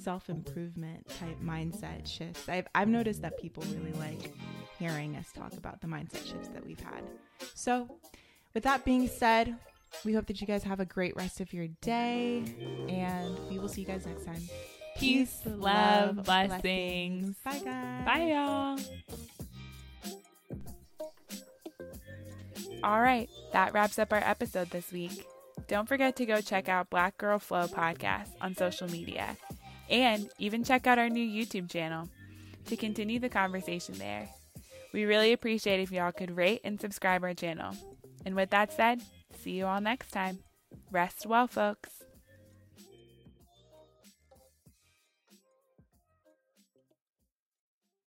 self 0.02 0.30
improvement 0.30 1.06
type 1.08 1.38
mindset 1.42 2.06
shifts. 2.06 2.48
I've, 2.48 2.66
I've 2.74 2.88
noticed 2.88 3.22
that 3.22 3.38
people 3.40 3.62
really 3.74 3.92
like 3.92 4.32
hearing 4.78 5.16
us 5.16 5.30
talk 5.32 5.52
about 5.52 5.80
the 5.80 5.86
mindset 5.86 6.26
shifts 6.26 6.48
that 6.48 6.64
we've 6.64 6.80
had. 6.80 7.02
So, 7.54 7.88
with 8.54 8.62
that 8.62 8.84
being 8.84 9.06
said, 9.06 9.56
we 10.04 10.12
hope 10.12 10.26
that 10.26 10.40
you 10.40 10.46
guys 10.46 10.62
have 10.64 10.80
a 10.80 10.84
great 10.84 11.16
rest 11.16 11.40
of 11.40 11.52
your 11.52 11.66
day, 11.80 12.42
and 12.88 13.36
we 13.50 13.58
will 13.58 13.68
see 13.68 13.82
you 13.82 13.86
guys 13.86 14.06
next 14.06 14.24
time. 14.24 14.40
Peace, 14.96 15.40
Peace 15.42 15.46
love, 15.46 16.24
blessings. 16.24 16.62
blessings. 16.62 17.36
Bye, 17.44 17.60
guys. 17.64 18.04
Bye, 18.04 18.32
y'all. 18.32 18.78
All 22.82 23.00
right, 23.00 23.28
that 23.52 23.72
wraps 23.72 23.98
up 23.98 24.12
our 24.12 24.22
episode 24.22 24.70
this 24.70 24.92
week. 24.92 25.26
Don't 25.68 25.88
forget 25.88 26.14
to 26.16 26.26
go 26.26 26.40
check 26.40 26.68
out 26.68 26.90
Black 26.90 27.18
Girl 27.18 27.38
Flow 27.38 27.66
podcast 27.66 28.28
on 28.40 28.54
social 28.54 28.88
media 28.88 29.36
and 29.90 30.28
even 30.38 30.62
check 30.62 30.86
out 30.86 30.98
our 30.98 31.08
new 31.08 31.26
YouTube 31.26 31.70
channel 31.70 32.08
to 32.66 32.76
continue 32.76 33.18
the 33.18 33.28
conversation 33.28 33.96
there. 33.98 34.28
We 34.92 35.04
really 35.04 35.32
appreciate 35.32 35.80
if 35.80 35.90
y'all 35.90 36.12
could 36.12 36.36
rate 36.36 36.60
and 36.64 36.80
subscribe 36.80 37.24
our 37.24 37.34
channel. 37.34 37.74
And 38.24 38.34
with 38.36 38.50
that 38.50 38.72
said, 38.72 39.02
see 39.46 39.52
you 39.52 39.66
all 39.66 39.80
next 39.80 40.10
time. 40.10 40.40
Rest 40.90 41.24
well, 41.24 41.46
folks. 41.46 42.05